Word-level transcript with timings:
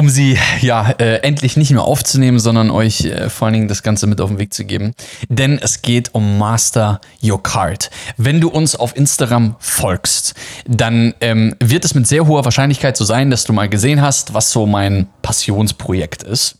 um 0.00 0.08
sie 0.08 0.38
ja 0.62 0.92
äh, 0.92 1.16
endlich 1.16 1.58
nicht 1.58 1.72
nur 1.72 1.84
aufzunehmen, 1.84 2.38
sondern 2.38 2.70
euch 2.70 3.04
äh, 3.04 3.28
vor 3.28 3.44
allen 3.44 3.52
Dingen 3.52 3.68
das 3.68 3.82
Ganze 3.82 4.06
mit 4.06 4.22
auf 4.22 4.30
den 4.30 4.38
Weg 4.38 4.54
zu 4.54 4.64
geben. 4.64 4.94
Denn 5.28 5.58
es 5.58 5.82
geht 5.82 6.14
um 6.14 6.38
Master 6.38 7.02
Your 7.22 7.42
Card. 7.42 7.90
Wenn 8.16 8.40
du 8.40 8.48
uns 8.48 8.74
auf 8.74 8.96
Instagram 8.96 9.56
folgst, 9.58 10.32
dann 10.66 11.12
ähm, 11.20 11.54
wird 11.60 11.84
es 11.84 11.94
mit 11.94 12.06
sehr 12.06 12.26
hoher 12.26 12.46
Wahrscheinlichkeit 12.46 12.96
so 12.96 13.04
sein, 13.04 13.30
dass 13.30 13.44
du 13.44 13.52
mal 13.52 13.68
gesehen 13.68 14.00
hast, 14.00 14.32
was 14.32 14.50
so 14.50 14.64
mein 14.64 15.06
Passionsprojekt 15.20 16.22
ist. 16.22 16.56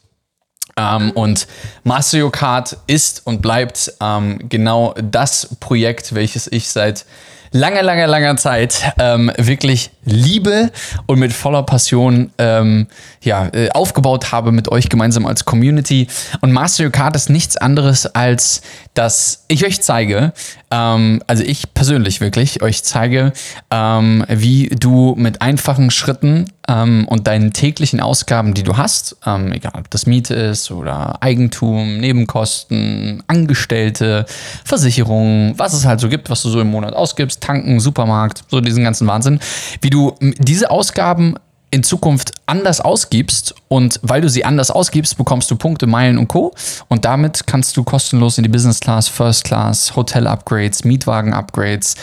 Ähm, 0.76 1.10
und 1.12 1.46
Master 1.82 2.22
Your 2.22 2.32
Card 2.32 2.76
ist 2.88 3.26
und 3.26 3.40
bleibt 3.40 3.90
ähm, 4.02 4.50
genau 4.50 4.94
das 5.02 5.56
Projekt, 5.60 6.14
welches 6.14 6.46
ich 6.46 6.68
seit 6.68 7.06
langer, 7.52 7.82
langer, 7.82 8.06
langer 8.06 8.36
Zeit 8.36 8.92
ähm, 8.98 9.32
wirklich 9.36 9.90
liebe 10.04 10.70
und 11.06 11.18
mit 11.18 11.32
voller 11.32 11.62
Passion 11.62 12.30
ähm, 12.38 12.86
ja, 13.22 13.48
äh, 13.52 13.70
aufgebaut 13.70 14.32
habe 14.32 14.52
mit 14.52 14.68
euch 14.68 14.88
gemeinsam 14.88 15.26
als 15.26 15.44
Community. 15.44 16.06
Und 16.40 16.52
Master 16.52 16.90
Card 16.90 17.16
ist 17.16 17.30
nichts 17.30 17.56
anderes 17.56 18.06
als, 18.06 18.62
dass 18.94 19.44
ich 19.48 19.64
euch 19.64 19.82
zeige, 19.82 20.32
ähm, 20.70 21.22
also 21.26 21.42
ich 21.42 21.74
persönlich 21.74 22.20
wirklich 22.20 22.62
euch 22.62 22.82
zeige, 22.82 23.32
ähm, 23.70 24.24
wie 24.28 24.68
du 24.68 25.14
mit 25.16 25.42
einfachen 25.42 25.90
Schritten 25.90 26.46
ähm, 26.68 27.06
und 27.08 27.26
deinen 27.26 27.52
täglichen 27.52 28.00
Ausgaben, 28.00 28.54
die 28.54 28.62
du 28.62 28.76
hast, 28.76 29.16
ähm, 29.26 29.52
egal 29.52 29.72
ob 29.76 29.90
das 29.90 30.06
Miete 30.06 30.34
ist 30.34 30.70
oder 30.70 31.22
Eigentum, 31.22 31.98
Nebenkosten, 31.98 33.22
Angestellte, 33.26 34.26
Versicherungen, 34.64 35.58
was 35.58 35.72
es 35.72 35.84
halt 35.84 36.00
so 36.00 36.08
gibt, 36.08 36.30
was 36.30 36.42
du 36.42 36.48
so 36.48 36.60
im 36.60 36.70
Monat 36.70 36.94
ausgibst, 36.94 37.40
tanken, 37.40 37.80
Supermarkt, 37.80 38.44
so 38.48 38.60
diesen 38.60 38.84
ganzen 38.84 39.06
Wahnsinn, 39.06 39.40
wie 39.80 39.89
du 39.90 40.14
diese 40.20 40.70
Ausgaben 40.70 41.36
in 41.70 41.82
Zukunft 41.84 42.32
anders 42.46 42.80
ausgibst 42.80 43.54
und 43.68 44.00
weil 44.02 44.20
du 44.20 44.28
sie 44.28 44.44
anders 44.44 44.70
ausgibst, 44.70 45.16
bekommst 45.16 45.50
du 45.50 45.56
Punkte, 45.56 45.86
Meilen 45.86 46.18
und 46.18 46.28
Co. 46.28 46.52
Und 46.88 47.04
damit 47.04 47.46
kannst 47.46 47.76
du 47.76 47.84
kostenlos 47.84 48.38
in 48.38 48.42
die 48.42 48.48
Business 48.48 48.80
Class, 48.80 49.08
First 49.08 49.44
Class, 49.44 49.94
Hotel-Upgrades, 49.94 50.84
Mietwagen-Upgrades, 50.84 51.94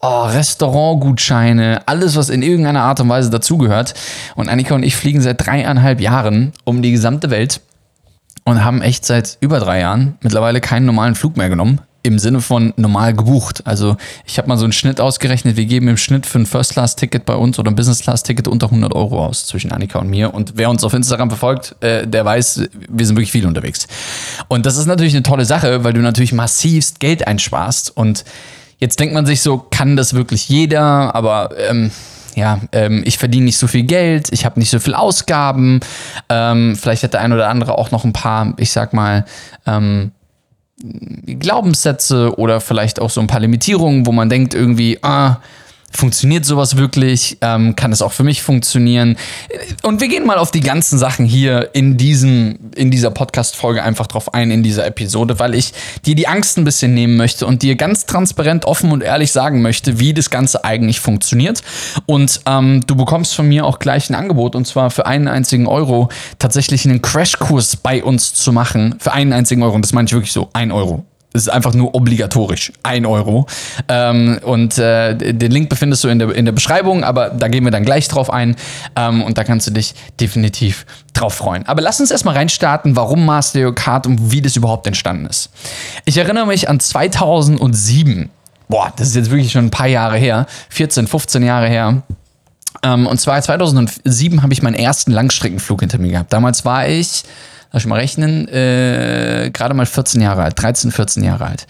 oh, 0.00 0.22
Restaurantgutscheine, 0.24 1.82
alles, 1.86 2.16
was 2.16 2.30
in 2.30 2.42
irgendeiner 2.42 2.82
Art 2.82 3.00
und 3.00 3.10
Weise 3.10 3.28
dazugehört. 3.28 3.92
Und 4.36 4.48
Annika 4.48 4.74
und 4.74 4.82
ich 4.82 4.96
fliegen 4.96 5.20
seit 5.20 5.46
dreieinhalb 5.46 6.00
Jahren 6.00 6.52
um 6.64 6.80
die 6.80 6.92
gesamte 6.92 7.30
Welt 7.30 7.60
und 8.44 8.64
haben 8.64 8.80
echt 8.80 9.04
seit 9.04 9.36
über 9.40 9.60
drei 9.60 9.80
Jahren 9.80 10.16
mittlerweile 10.22 10.62
keinen 10.62 10.86
normalen 10.86 11.14
Flug 11.14 11.36
mehr 11.36 11.50
genommen 11.50 11.82
im 12.02 12.18
Sinne 12.18 12.40
von 12.40 12.72
normal 12.76 13.14
gebucht. 13.14 13.62
Also 13.66 13.96
ich 14.24 14.38
habe 14.38 14.48
mal 14.48 14.56
so 14.56 14.64
einen 14.64 14.72
Schnitt 14.72 15.00
ausgerechnet. 15.00 15.56
Wir 15.56 15.66
geben 15.66 15.88
im 15.88 15.96
Schnitt 15.96 16.26
für 16.26 16.38
ein 16.38 16.46
First-Class-Ticket 16.46 17.26
bei 17.26 17.34
uns 17.34 17.58
oder 17.58 17.70
ein 17.70 17.74
Business-Class-Ticket 17.74 18.48
unter 18.48 18.66
100 18.66 18.94
Euro 18.94 19.24
aus 19.24 19.46
zwischen 19.46 19.72
Annika 19.72 19.98
und 19.98 20.08
mir. 20.08 20.32
Und 20.32 20.54
wer 20.56 20.70
uns 20.70 20.82
auf 20.82 20.94
Instagram 20.94 21.28
verfolgt, 21.28 21.76
äh, 21.80 22.06
der 22.06 22.24
weiß, 22.24 22.62
wir 22.88 23.06
sind 23.06 23.16
wirklich 23.16 23.32
viel 23.32 23.46
unterwegs. 23.46 23.86
Und 24.48 24.66
das 24.66 24.76
ist 24.76 24.86
natürlich 24.86 25.14
eine 25.14 25.22
tolle 25.22 25.44
Sache, 25.44 25.84
weil 25.84 25.92
du 25.92 26.00
natürlich 26.00 26.32
massivst 26.32 27.00
Geld 27.00 27.26
einsparst. 27.26 27.94
Und 27.96 28.24
jetzt 28.78 28.98
denkt 28.98 29.12
man 29.14 29.26
sich 29.26 29.42
so, 29.42 29.58
kann 29.58 29.96
das 29.96 30.14
wirklich 30.14 30.48
jeder? 30.48 31.14
Aber 31.14 31.50
ähm, 31.58 31.90
ja, 32.34 32.60
ähm, 32.72 33.02
ich 33.04 33.18
verdiene 33.18 33.44
nicht 33.44 33.58
so 33.58 33.66
viel 33.66 33.82
Geld, 33.82 34.28
ich 34.32 34.44
habe 34.44 34.58
nicht 34.58 34.70
so 34.70 34.78
viel 34.78 34.94
Ausgaben. 34.94 35.80
Ähm, 36.28 36.76
vielleicht 36.76 37.02
hat 37.02 37.12
der 37.12 37.20
ein 37.20 37.32
oder 37.32 37.48
andere 37.48 37.76
auch 37.76 37.90
noch 37.90 38.04
ein 38.04 38.12
paar, 38.12 38.54
ich 38.56 38.70
sag 38.70 38.94
mal, 38.94 39.24
ähm, 39.66 40.12
Glaubenssätze 41.26 42.38
oder 42.38 42.60
vielleicht 42.60 43.00
auch 43.00 43.10
so 43.10 43.20
ein 43.20 43.26
paar 43.26 43.40
Limitierungen, 43.40 44.06
wo 44.06 44.12
man 44.12 44.28
denkt 44.28 44.54
irgendwie, 44.54 44.98
ah, 45.02 45.40
Funktioniert 45.92 46.44
sowas 46.44 46.76
wirklich? 46.76 47.38
Ähm, 47.40 47.74
kann 47.74 47.90
es 47.90 48.00
auch 48.00 48.12
für 48.12 48.22
mich 48.22 48.42
funktionieren? 48.42 49.16
Und 49.82 50.00
wir 50.00 50.08
gehen 50.08 50.24
mal 50.24 50.38
auf 50.38 50.50
die 50.50 50.60
ganzen 50.60 50.98
Sachen 50.98 51.26
hier 51.26 51.70
in, 51.72 51.96
diesem, 51.96 52.58
in 52.76 52.90
dieser 52.90 53.10
Podcast-Folge 53.10 53.82
einfach 53.82 54.06
drauf 54.06 54.32
ein, 54.32 54.50
in 54.50 54.62
dieser 54.62 54.86
Episode, 54.86 55.38
weil 55.38 55.54
ich 55.54 55.72
dir 56.06 56.14
die 56.14 56.28
Angst 56.28 56.58
ein 56.58 56.64
bisschen 56.64 56.94
nehmen 56.94 57.16
möchte 57.16 57.44
und 57.44 57.62
dir 57.62 57.74
ganz 57.74 58.06
transparent, 58.06 58.64
offen 58.66 58.92
und 58.92 59.02
ehrlich 59.02 59.32
sagen 59.32 59.62
möchte, 59.62 59.98
wie 59.98 60.14
das 60.14 60.30
Ganze 60.30 60.64
eigentlich 60.64 61.00
funktioniert. 61.00 61.62
Und 62.06 62.40
ähm, 62.46 62.82
du 62.86 62.94
bekommst 62.94 63.34
von 63.34 63.48
mir 63.48 63.66
auch 63.66 63.80
gleich 63.80 64.10
ein 64.10 64.14
Angebot 64.14 64.54
und 64.54 64.66
zwar 64.66 64.90
für 64.90 65.06
einen 65.06 65.26
einzigen 65.26 65.66
Euro 65.66 66.08
tatsächlich 66.38 66.84
einen 66.84 67.02
Crashkurs 67.02 67.76
bei 67.76 68.04
uns 68.04 68.32
zu 68.34 68.52
machen. 68.52 68.94
Für 68.98 69.12
einen 69.12 69.32
einzigen 69.32 69.62
Euro. 69.62 69.74
Und 69.74 69.84
das 69.84 69.92
meine 69.92 70.06
ich 70.06 70.12
wirklich 70.12 70.32
so. 70.32 70.50
Ein 70.52 70.70
Euro. 70.70 71.04
Es 71.32 71.42
ist 71.42 71.48
einfach 71.48 71.74
nur 71.74 71.94
obligatorisch. 71.94 72.72
Ein 72.82 73.06
Euro. 73.06 73.46
Ähm, 73.88 74.40
und 74.42 74.78
äh, 74.78 75.14
den 75.14 75.52
Link 75.52 75.68
befindest 75.68 76.02
du 76.02 76.08
in 76.08 76.18
der, 76.18 76.34
in 76.34 76.44
der 76.44 76.52
Beschreibung, 76.52 77.04
aber 77.04 77.30
da 77.30 77.48
gehen 77.48 77.64
wir 77.64 77.70
dann 77.70 77.84
gleich 77.84 78.08
drauf 78.08 78.32
ein. 78.32 78.56
Ähm, 78.96 79.22
und 79.22 79.38
da 79.38 79.44
kannst 79.44 79.66
du 79.68 79.70
dich 79.70 79.94
definitiv 80.18 80.86
drauf 81.12 81.34
freuen. 81.34 81.66
Aber 81.66 81.82
lass 81.82 82.00
uns 82.00 82.10
erstmal 82.10 82.34
reinstarten, 82.34 82.96
warum 82.96 83.24
Master 83.24 83.72
Kart 83.72 84.06
und 84.06 84.32
wie 84.32 84.42
das 84.42 84.56
überhaupt 84.56 84.86
entstanden 84.86 85.26
ist. 85.26 85.50
Ich 86.04 86.16
erinnere 86.16 86.46
mich 86.46 86.68
an 86.68 86.80
2007. 86.80 88.30
Boah, 88.68 88.92
das 88.96 89.08
ist 89.08 89.16
jetzt 89.16 89.30
wirklich 89.30 89.52
schon 89.52 89.66
ein 89.66 89.70
paar 89.70 89.88
Jahre 89.88 90.16
her. 90.16 90.46
14, 90.70 91.06
15 91.06 91.42
Jahre 91.44 91.68
her. 91.68 92.02
Ähm, 92.82 93.06
und 93.06 93.20
zwar 93.20 93.40
2007 93.40 94.42
habe 94.42 94.52
ich 94.52 94.62
meinen 94.62 94.74
ersten 94.74 95.12
Langstreckenflug 95.12 95.80
hinter 95.80 95.98
mir 95.98 96.12
gehabt. 96.12 96.32
Damals 96.32 96.64
war 96.64 96.88
ich 96.88 97.24
lass 97.72 97.82
ich 97.82 97.88
mal 97.88 97.98
rechnen, 97.98 98.48
äh, 98.48 99.50
gerade 99.52 99.74
mal 99.74 99.86
14 99.86 100.20
Jahre 100.20 100.42
alt, 100.42 100.60
13, 100.60 100.90
14 100.90 101.22
Jahre 101.22 101.46
alt. 101.46 101.66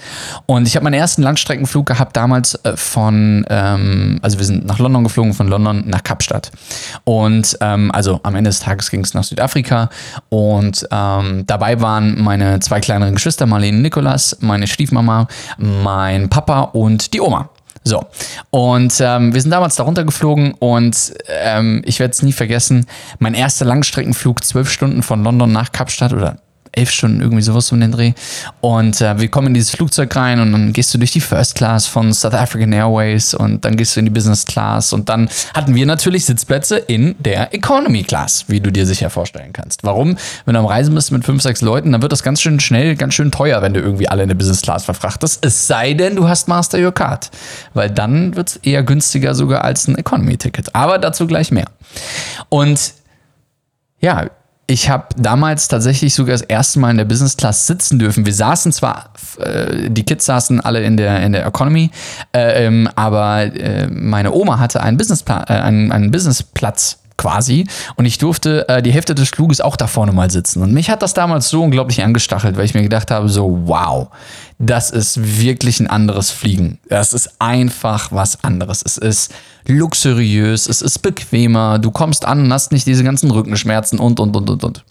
Und 0.46 0.66
ich 0.66 0.76
habe 0.76 0.84
meinen 0.84 0.94
ersten 0.94 1.22
Langstreckenflug 1.22 1.86
gehabt 1.86 2.16
damals 2.16 2.54
äh, 2.64 2.76
von, 2.76 3.44
ähm, 3.50 4.18
also 4.22 4.38
wir 4.38 4.46
sind 4.46 4.66
nach 4.66 4.78
London 4.78 5.04
geflogen, 5.04 5.34
von 5.34 5.48
London 5.48 5.84
nach 5.86 6.02
Kapstadt. 6.02 6.50
Und 7.04 7.56
ähm, 7.60 7.90
also 7.92 8.20
am 8.22 8.34
Ende 8.34 8.50
des 8.50 8.60
Tages 8.60 8.90
ging 8.90 9.02
es 9.02 9.14
nach 9.14 9.24
Südafrika 9.24 9.90
und 10.28 10.86
ähm, 10.90 11.44
dabei 11.46 11.80
waren 11.80 12.20
meine 12.20 12.60
zwei 12.60 12.80
kleineren 12.80 13.14
Geschwister, 13.14 13.46
Marlene 13.46 13.76
und 13.76 13.82
Nikolas, 13.82 14.36
meine 14.40 14.66
Stiefmama, 14.66 15.28
mein 15.58 16.28
Papa 16.28 16.60
und 16.60 17.12
die 17.12 17.20
Oma. 17.20 17.50
So, 17.82 18.04
und 18.50 18.92
ähm, 19.00 19.32
wir 19.32 19.40
sind 19.40 19.50
damals 19.50 19.76
darunter 19.76 20.04
geflogen 20.04 20.52
und 20.58 21.14
ähm, 21.28 21.82
ich 21.86 21.98
werde 21.98 22.12
es 22.12 22.22
nie 22.22 22.32
vergessen, 22.32 22.86
mein 23.18 23.34
erster 23.34 23.64
Langstreckenflug, 23.64 24.44
zwölf 24.44 24.70
Stunden 24.70 25.02
von 25.02 25.24
London 25.24 25.50
nach 25.50 25.72
Kapstadt 25.72 26.12
oder 26.12 26.38
elf 26.72 26.90
Stunden, 26.90 27.20
irgendwie 27.20 27.42
sowas 27.42 27.70
um 27.72 27.80
den 27.80 27.92
Dreh. 27.92 28.12
Und 28.60 29.00
äh, 29.00 29.18
wir 29.18 29.28
kommen 29.28 29.48
in 29.48 29.54
dieses 29.54 29.70
Flugzeug 29.70 30.14
rein 30.14 30.40
und 30.40 30.52
dann 30.52 30.72
gehst 30.72 30.92
du 30.94 30.98
durch 30.98 31.12
die 31.12 31.20
First 31.20 31.54
Class 31.54 31.86
von 31.86 32.12
South 32.12 32.34
African 32.34 32.72
Airways 32.72 33.34
und 33.34 33.64
dann 33.64 33.76
gehst 33.76 33.96
du 33.96 34.00
in 34.00 34.06
die 34.06 34.10
Business 34.10 34.46
Class 34.46 34.92
und 34.92 35.08
dann 35.08 35.28
hatten 35.54 35.74
wir 35.74 35.86
natürlich 35.86 36.24
Sitzplätze 36.24 36.76
in 36.76 37.16
der 37.18 37.54
Economy 37.54 38.04
Class, 38.04 38.44
wie 38.48 38.60
du 38.60 38.70
dir 38.70 38.86
sicher 38.86 39.10
vorstellen 39.10 39.52
kannst. 39.52 39.82
Warum? 39.84 40.16
Wenn 40.44 40.54
du 40.54 40.60
am 40.60 40.66
Reisen 40.66 40.94
bist 40.94 41.10
mit 41.12 41.24
fünf, 41.24 41.42
sechs 41.42 41.60
Leuten, 41.60 41.92
dann 41.92 42.02
wird 42.02 42.12
das 42.12 42.22
ganz 42.22 42.40
schön 42.40 42.60
schnell, 42.60 42.96
ganz 42.96 43.14
schön 43.14 43.30
teuer, 43.30 43.62
wenn 43.62 43.74
du 43.74 43.80
irgendwie 43.80 44.08
alle 44.08 44.22
in 44.22 44.28
der 44.28 44.36
Business 44.36 44.62
Class 44.62 44.84
verfrachtest. 44.84 45.44
Es 45.44 45.66
sei 45.66 45.94
denn, 45.94 46.16
du 46.16 46.28
hast 46.28 46.48
Master 46.48 46.78
Your 46.78 46.92
Card, 46.92 47.30
weil 47.74 47.90
dann 47.90 48.36
wird 48.36 48.48
es 48.50 48.56
eher 48.56 48.82
günstiger 48.82 49.34
sogar 49.34 49.64
als 49.64 49.88
ein 49.88 49.96
Economy-Ticket. 49.96 50.74
Aber 50.74 50.98
dazu 50.98 51.26
gleich 51.26 51.50
mehr. 51.50 51.66
Und 52.48 52.94
ja, 54.00 54.30
ich 54.70 54.88
habe 54.88 55.06
damals 55.16 55.66
tatsächlich 55.66 56.14
sogar 56.14 56.34
das 56.34 56.42
erste 56.42 56.78
Mal 56.78 56.92
in 56.92 56.96
der 56.96 57.04
Business 57.04 57.36
Class 57.36 57.66
sitzen 57.66 57.98
dürfen. 57.98 58.24
Wir 58.24 58.32
saßen 58.32 58.70
zwar, 58.70 59.10
äh, 59.38 59.90
die 59.90 60.04
Kids 60.04 60.26
saßen 60.26 60.60
alle 60.60 60.82
in 60.82 60.96
der, 60.96 61.20
in 61.22 61.32
der 61.32 61.44
Economy, 61.44 61.90
äh, 62.32 62.66
ähm, 62.66 62.88
aber 62.94 63.42
äh, 63.42 63.88
meine 63.88 64.32
Oma 64.32 64.60
hatte 64.60 64.80
einen, 64.80 64.96
Businesspla 64.96 65.44
äh, 65.48 65.54
einen, 65.54 65.90
einen 65.90 66.12
Businessplatz 66.12 66.98
quasi. 67.16 67.66
Und 67.96 68.06
ich 68.06 68.18
durfte 68.18 68.68
äh, 68.68 68.80
die 68.80 68.92
Hälfte 68.92 69.16
des 69.16 69.28
Fluges 69.30 69.60
auch 69.60 69.76
da 69.76 69.88
vorne 69.88 70.12
mal 70.12 70.30
sitzen. 70.30 70.62
Und 70.62 70.72
mich 70.72 70.88
hat 70.88 71.02
das 71.02 71.14
damals 71.14 71.48
so 71.48 71.64
unglaublich 71.64 72.02
angestachelt, 72.04 72.56
weil 72.56 72.64
ich 72.64 72.74
mir 72.74 72.82
gedacht 72.82 73.10
habe, 73.10 73.28
so, 73.28 73.58
wow, 73.64 74.08
das 74.62 74.90
ist 74.90 75.40
wirklich 75.40 75.80
ein 75.80 75.86
anderes 75.86 76.30
Fliegen. 76.30 76.78
Das 76.86 77.14
ist 77.14 77.30
einfach 77.38 78.12
was 78.12 78.44
anderes. 78.44 78.82
Es 78.84 78.98
ist 78.98 79.32
luxuriös, 79.66 80.68
es 80.68 80.82
ist 80.82 80.98
bequemer, 80.98 81.78
du 81.78 81.90
kommst 81.90 82.26
an 82.26 82.44
und 82.44 82.52
hast 82.52 82.70
nicht 82.70 82.86
diese 82.86 83.02
ganzen 83.02 83.30
Rückenschmerzen 83.30 83.98
und, 83.98 84.20
und, 84.20 84.36
und, 84.36 84.50
und, 84.50 84.62
und. 84.62 84.84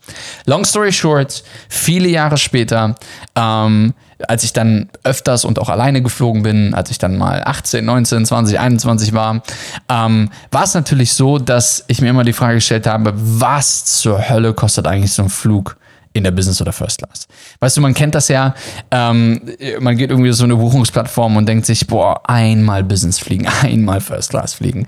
Long 0.45 0.65
story 0.65 0.91
short, 0.91 1.43
viele 1.69 2.07
Jahre 2.07 2.37
später, 2.37 2.95
ähm, 3.35 3.93
als 4.27 4.43
ich 4.43 4.53
dann 4.53 4.89
öfters 5.03 5.45
und 5.45 5.59
auch 5.59 5.69
alleine 5.69 6.01
geflogen 6.01 6.41
bin, 6.41 6.73
als 6.73 6.89
ich 6.89 6.97
dann 6.97 7.15
mal 7.15 7.43
18, 7.45 7.85
19, 7.85 8.25
20, 8.25 8.59
21 8.59 9.13
war, 9.13 9.43
ähm, 9.87 10.31
war 10.49 10.63
es 10.63 10.73
natürlich 10.73 11.13
so, 11.13 11.37
dass 11.37 11.83
ich 11.87 12.01
mir 12.01 12.09
immer 12.09 12.23
die 12.23 12.33
Frage 12.33 12.55
gestellt 12.55 12.87
habe, 12.87 13.13
was 13.15 13.85
zur 13.85 14.29
Hölle 14.29 14.55
kostet 14.55 14.87
eigentlich 14.87 15.13
so 15.13 15.21
ein 15.21 15.29
Flug 15.29 15.77
in 16.19 16.23
der 16.23 16.31
Business 16.31 16.61
oder 16.61 16.71
First 16.71 16.99
Class. 16.99 17.27
Weißt 17.59 17.75
du, 17.75 17.81
man 17.81 17.93
kennt 17.93 18.13
das 18.13 18.27
ja, 18.27 18.53
ähm, 18.91 19.41
man 19.79 19.97
geht 19.97 20.11
irgendwie 20.11 20.31
so 20.31 20.43
eine 20.43 20.55
Buchungsplattform 20.55 21.37
und 21.37 21.47
denkt 21.47 21.65
sich, 21.65 21.87
boah, 21.87 22.21
einmal 22.29 22.83
Business 22.83 23.17
fliegen, 23.17 23.47
einmal 23.63 24.01
First 24.01 24.29
Class 24.29 24.53
fliegen. 24.53 24.85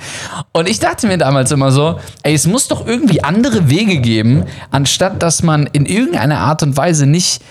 Und 0.51 0.69
ich 0.69 0.80
dachte 0.80 1.07
mir 1.07 1.18
damals 1.18 1.51
immer 1.51 1.72
so, 1.72 2.00
ey, 2.24 2.33
es 2.33 2.45
muss 2.45 2.68
doch 2.68 2.86
irgendwie 2.86 3.24
andere 3.24 3.69
Wege 3.69 4.00
geben, 4.00 4.45
anstatt 4.69 5.24
dass 5.24 5.42
man 5.42 5.68
in 5.74 5.86
irgendeiner 5.86 6.39
Art 6.39 6.62
und 6.63 6.78
Weise 6.78 7.07
nicht 7.07 7.42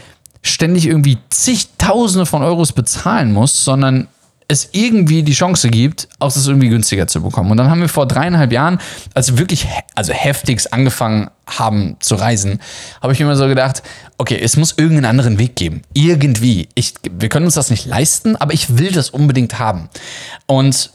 ständig 0.42 0.86
irgendwie 0.86 1.18
zigtausende 1.28 2.24
von 2.24 2.42
Euros 2.42 2.72
bezahlen 2.72 3.32
muss, 3.32 3.64
sondern 3.64 4.08
es 4.50 4.70
irgendwie 4.72 5.22
die 5.22 5.32
Chance 5.32 5.68
gibt, 5.68 6.08
auch 6.18 6.32
das 6.32 6.44
irgendwie 6.48 6.68
günstiger 6.68 7.06
zu 7.06 7.22
bekommen. 7.22 7.52
Und 7.52 7.56
dann 7.56 7.70
haben 7.70 7.80
wir 7.80 7.88
vor 7.88 8.06
dreieinhalb 8.06 8.50
Jahren, 8.50 8.80
als 9.14 9.30
wir 9.30 9.38
wirklich 9.38 9.68
also 9.94 10.12
heftigst 10.12 10.72
angefangen 10.72 11.30
haben 11.46 11.96
zu 12.00 12.16
reisen, 12.16 12.60
habe 13.00 13.12
ich 13.12 13.20
mir 13.20 13.26
immer 13.26 13.36
so 13.36 13.46
gedacht, 13.46 13.84
okay, 14.18 14.40
es 14.42 14.56
muss 14.56 14.72
irgendeinen 14.76 15.04
anderen 15.04 15.38
Weg 15.38 15.54
geben. 15.54 15.82
Irgendwie. 15.94 16.68
Ich, 16.74 16.94
wir 17.08 17.28
können 17.28 17.44
uns 17.46 17.54
das 17.54 17.70
nicht 17.70 17.86
leisten, 17.86 18.34
aber 18.34 18.52
ich 18.52 18.76
will 18.76 18.90
das 18.90 19.10
unbedingt 19.10 19.60
haben. 19.60 19.88
Und 20.46 20.90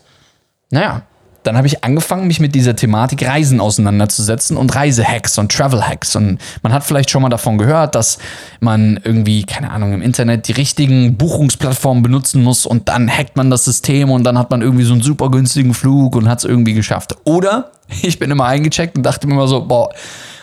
naja, 0.69 1.03
dann 1.45 1.57
habe 1.57 1.67
ich 1.67 1.83
angefangen, 1.83 2.27
mich 2.27 2.39
mit 2.39 2.55
dieser 2.55 2.75
Thematik 2.75 3.25
Reisen 3.27 3.59
auseinanderzusetzen 3.59 4.57
und 4.57 4.73
Reisehacks 4.73 5.37
und 5.37 5.51
Travel-Hacks. 5.51 6.15
Und 6.15 6.39
man 6.63 6.73
hat 6.73 6.83
vielleicht 6.83 7.09
schon 7.09 7.21
mal 7.21 7.29
davon 7.29 7.57
gehört, 7.57 7.95
dass 7.95 8.17
man 8.59 8.99
irgendwie, 9.03 9.43
keine 9.43 9.71
Ahnung, 9.71 9.93
im 9.93 10.01
Internet 10.01 10.47
die 10.47 10.53
richtigen 10.53 11.17
Buchungsplattformen 11.17 12.01
benutzen 12.03 12.43
muss 12.43 12.65
und 12.65 12.89
dann 12.89 13.09
hackt 13.09 13.37
man 13.37 13.49
das 13.49 13.65
System 13.65 14.09
und 14.09 14.23
dann 14.23 14.37
hat 14.37 14.49
man 14.49 14.61
irgendwie 14.61 14.85
so 14.85 14.93
einen 14.93 15.03
super 15.03 15.29
günstigen 15.29 15.73
Flug 15.73 16.15
und 16.15 16.27
hat 16.27 16.39
es 16.39 16.45
irgendwie 16.45 16.73
geschafft. 16.73 17.15
Oder 17.25 17.71
ich 18.01 18.19
bin 18.19 18.31
immer 18.31 18.45
eingecheckt 18.45 18.97
und 18.97 19.03
dachte 19.03 19.27
mir 19.27 19.33
immer 19.33 19.47
so, 19.47 19.65
boah, 19.65 19.89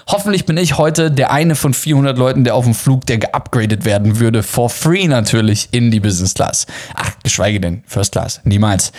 Hoffentlich 0.09 0.47
bin 0.47 0.57
ich 0.57 0.79
heute 0.79 1.13
der 1.13 1.31
eine 1.31 1.55
von 1.55 1.73
400 1.73 2.19
Leuten, 2.19 2.43
der 2.43 2.57
auf 2.57 2.65
dem 2.65 2.75
Flug, 2.75 3.07
der 3.07 3.19
geupgradet 3.19 3.85
werden 3.85 4.19
würde, 4.19 4.43
for 4.43 4.69
free 4.69 5.07
natürlich, 5.07 5.69
in 5.71 5.93
die 5.93 6.01
Business 6.01 6.35
Class. 6.35 6.67
Ach, 6.95 7.13
geschweige 7.23 7.61
denn, 7.61 7.85
First 7.87 8.13
Class, 8.13 8.41
niemals. 8.45 8.93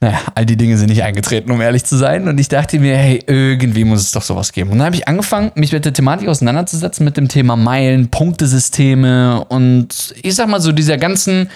Naja, 0.00 0.20
all 0.36 0.46
die 0.46 0.56
Dinge 0.56 0.78
sind 0.78 0.90
nicht 0.90 1.02
eingetreten, 1.02 1.50
um 1.50 1.60
ehrlich 1.60 1.84
zu 1.84 1.96
sein. 1.96 2.28
Und 2.28 2.38
ich 2.38 2.48
dachte 2.48 2.78
mir, 2.78 2.96
hey, 2.96 3.20
irgendwie 3.26 3.84
muss 3.84 4.00
es 4.00 4.12
doch 4.12 4.22
sowas 4.22 4.52
geben. 4.52 4.70
Und 4.70 4.78
dann 4.78 4.86
habe 4.86 4.96
ich 4.96 5.08
angefangen, 5.08 5.50
mich 5.56 5.72
mit 5.72 5.84
der 5.84 5.92
Thematik 5.92 6.28
auseinanderzusetzen, 6.28 7.04
mit 7.04 7.16
dem 7.16 7.28
Thema 7.28 7.56
Meilen, 7.56 8.08
Punktesysteme 8.08 9.44
und 9.44 10.14
ich 10.22 10.36
sag 10.36 10.48
mal 10.48 10.60
so 10.60 10.70
dieser 10.70 10.98
ganzen 10.98 11.50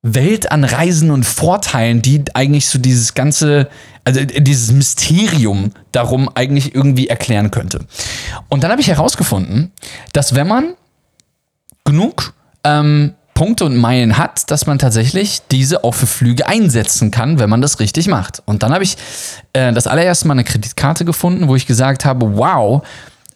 Welt 0.00 0.50
an 0.50 0.64
Reisen 0.64 1.10
und 1.10 1.24
Vorteilen, 1.24 2.00
die 2.00 2.24
eigentlich 2.34 2.68
so 2.68 2.78
dieses 2.78 3.14
ganze, 3.14 3.68
also 4.04 4.22
dieses 4.24 4.72
Mysterium 4.72 5.72
darum 5.92 6.30
eigentlich 6.34 6.74
irgendwie 6.74 7.08
erklären 7.08 7.50
könnte. 7.50 7.80
Und 8.48 8.62
dann 8.62 8.70
habe 8.70 8.80
ich 8.80 8.88
herausgefunden, 8.88 9.72
dass 10.12 10.34
wenn 10.34 10.46
man 10.46 10.74
genug 11.84 12.34
ähm, 12.64 13.14
Punkte 13.34 13.64
und 13.64 13.76
Meilen 13.76 14.16
hat, 14.16 14.50
dass 14.50 14.66
man 14.66 14.78
tatsächlich 14.78 15.42
diese 15.50 15.82
auch 15.82 15.94
für 15.94 16.06
Flüge 16.06 16.46
einsetzen 16.46 17.10
kann, 17.10 17.40
wenn 17.40 17.50
man 17.50 17.60
das 17.60 17.80
richtig 17.80 18.06
macht. 18.06 18.42
Und 18.46 18.62
dann 18.62 18.72
habe 18.72 18.84
ich 18.84 18.96
äh, 19.52 19.72
das 19.72 19.88
allererste 19.88 20.28
Mal 20.28 20.34
eine 20.34 20.44
Kreditkarte 20.44 21.04
gefunden, 21.04 21.48
wo 21.48 21.56
ich 21.56 21.66
gesagt 21.66 22.04
habe, 22.04 22.36
wow, 22.36 22.82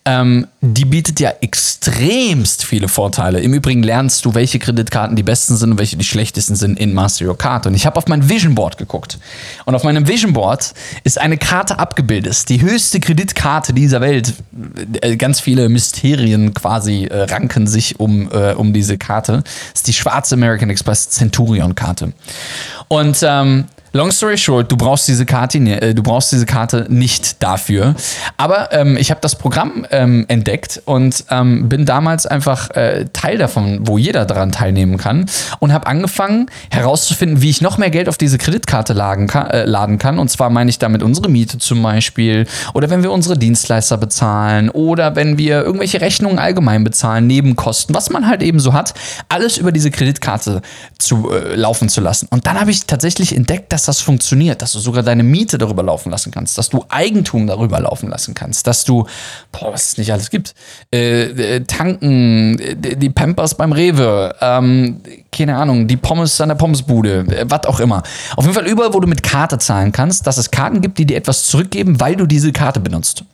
ähm, 0.09 0.47
die 0.63 0.87
bietet 0.87 1.21
ja 1.21 1.35
extremst 1.43 2.65
viele 2.65 2.89
Vorteile. 2.89 3.41
Im 3.41 3.53
Übrigen 3.53 3.83
lernst 3.83 4.25
du, 4.25 4.35
welche 4.35 4.59
Kreditkarten 4.59 5.17
die 5.17 5.23
besten 5.23 5.55
sind 5.55 5.73
und 5.73 5.79
welche 5.79 5.99
die 5.99 6.05
schlechtesten 6.05 6.57
sind 6.57 6.79
in 6.79 6.95
Master 6.95 7.27
Your 7.27 7.37
Card. 7.37 7.67
Und 7.67 7.75
ich 7.75 7.85
habe 7.85 7.97
auf 7.97 8.09
mein 8.09 8.27
Vision 8.27 8.55
Board 8.55 8.79
geguckt. 8.79 9.19
Und 9.67 9.75
auf 9.75 9.85
meinem 9.85 10.09
Vision 10.09 10.33
Board 10.33 10.73
ist 11.05 11.21
eine 11.21 11.37
Karte 11.37 11.79
abgebildet. 11.79 12.49
Die 12.49 12.63
höchste 12.63 13.01
Kreditkarte 13.01 13.75
dieser 13.75 14.01
Welt. 14.01 14.33
Äh, 15.03 15.17
ganz 15.17 15.41
viele 15.41 15.69
Mysterien 15.69 16.55
quasi 16.55 17.05
äh, 17.05 17.25
ranken 17.25 17.67
sich 17.67 18.01
um, 18.01 18.31
äh, 18.33 18.55
um 18.55 18.73
diese 18.73 18.97
Karte. 18.97 19.43
Das 19.43 19.81
ist 19.81 19.89
die 19.89 19.93
schwarze 19.93 20.37
American 20.37 20.71
Express 20.71 21.11
Centurion 21.11 21.75
Karte. 21.75 22.15
Und 22.89 23.19
ähm, 23.23 23.67
Long 23.93 24.11
story 24.11 24.37
short, 24.37 24.71
du 24.71 24.77
brauchst 24.77 25.09
diese 25.09 25.25
Karte, 25.25 25.59
äh, 25.59 25.95
du 25.95 26.03
brauchst 26.03 26.31
diese 26.33 26.47
Karte 26.47 26.87
nicht 26.89 27.43
dafür. 27.43 27.95
Aber 28.37 28.73
ähm, 28.73 28.97
ich 28.99 29.11
habe 29.11 29.21
das 29.23 29.37
Programm 29.37 29.87
ähm, 29.91 30.27
entdeckt 30.29 30.83
und 30.85 31.25
ähm, 31.31 31.69
bin 31.69 31.87
damals 31.87 32.27
einfach 32.27 32.71
äh, 32.71 33.07
Teil 33.13 33.39
davon, 33.39 33.81
wo 33.83 33.97
jeder 33.97 34.27
daran 34.27 34.53
teilnehmen 34.53 34.99
kann 34.99 35.27
und 35.59 35.73
habe 35.73 35.87
angefangen 35.87 36.51
herauszufinden, 36.71 37.41
wie 37.41 37.51
ich 37.51 37.61
noch 37.63 37.79
mehr 37.79 37.91
Geld 37.91 38.09
auf 38.09 38.19
diese 38.19 38.37
Kreditkarte 38.37 38.93
laden 38.93 39.27
kann, 39.27 39.47
äh, 39.49 39.65
laden 39.65 39.99
kann. 39.99 40.19
Und 40.19 40.29
zwar 40.29 40.51
meine 40.51 40.69
ich 40.69 40.79
damit 40.79 41.03
unsere 41.03 41.29
Miete 41.29 41.59
zum 41.59 41.83
Beispiel 41.83 42.47
oder 42.75 42.91
wenn 42.91 43.03
wir 43.03 43.11
unsere 43.11 43.39
Dienstleister 43.39 43.97
bezahlen 43.97 44.69
oder 44.69 45.17
wenn 45.17 45.39
wir 45.39 45.63
irgendwelche 45.63 46.01
Rechnungen 46.01 46.39
allgemein 46.39 46.85
bezahlen, 46.85 47.27
Nebenkosten, 47.27 47.95
was 47.95 48.11
man 48.11 48.29
halt 48.29 48.43
eben 48.43 48.61
so 48.61 48.75
hat, 48.75 48.95
alles 49.29 49.57
über 49.57 49.73
diese 49.73 49.91
Kreditkarte 49.91 50.61
zu 50.99 51.31
äh, 51.31 51.55
laufen 51.55 51.89
zu 51.89 52.01
lassen. 52.03 52.29
Und 52.31 52.47
dann 52.47 52.61
habe 52.61 52.71
ich 52.71 52.85
tatsächlich 52.85 53.35
entdeckt, 53.35 53.73
dass 53.73 53.88
das 53.89 54.01
funktioniert, 54.01 54.63
dass 54.63 54.73
du 54.73 54.79
sogar 54.79 55.03
deine 55.03 55.23
Miete 55.23 55.59
darüber 55.59 55.83
laufen 55.83 56.11
lassen 56.11 56.31
kannst, 56.31 56.59
dass 56.59 56.69
du 56.69 56.85
Eigentum 56.89 57.47
darüber 57.47 57.81
laufen 57.81 58.09
lassen 58.09 58.35
kannst, 58.35 58.67
dass 58.67 58.85
du, 58.85 59.07
boah, 59.51 59.73
was 59.73 59.91
es 59.91 59.99
nicht 59.99 60.13
alles 60.13 60.31
gibt, 60.31 60.55
äh, 60.93 61.57
äh, 61.57 61.65
tanken, 61.65 62.59
äh, 62.59 62.97
die 62.97 63.11
Pampers 63.11 63.55
beim 63.57 63.73
Rewe, 63.73 64.35
ähm, 64.41 65.01
keine 65.33 65.57
Ahnung, 65.57 65.89
die 65.89 65.97
Pommes 65.97 66.41
an 66.41 66.51
der 66.51 66.57
Pommesbude, 66.57 67.21
äh, 67.31 67.47
was 67.49 67.65
auch 67.67 67.81
immer. 67.81 68.03
Auf 68.37 68.45
jeden 68.45 68.55
Fall 68.55 68.67
überall, 68.67 68.93
wo 68.95 69.01
du 69.01 69.09
mit 69.09 69.23
Karte 69.23 69.59
zahlen 69.59 69.93
kannst, 69.93 70.27
dass 70.27 70.37
es 70.37 70.51
Karten 70.51 70.81
gibt, 70.81 70.99
die 70.99 71.07
dir 71.07 71.17
etwas 71.17 71.47
zurückgeben, 71.47 72.01
weil 72.01 72.17
du 72.17 72.27
diese 72.27 72.53
Karte 72.53 72.81
benutzt. 72.81 73.25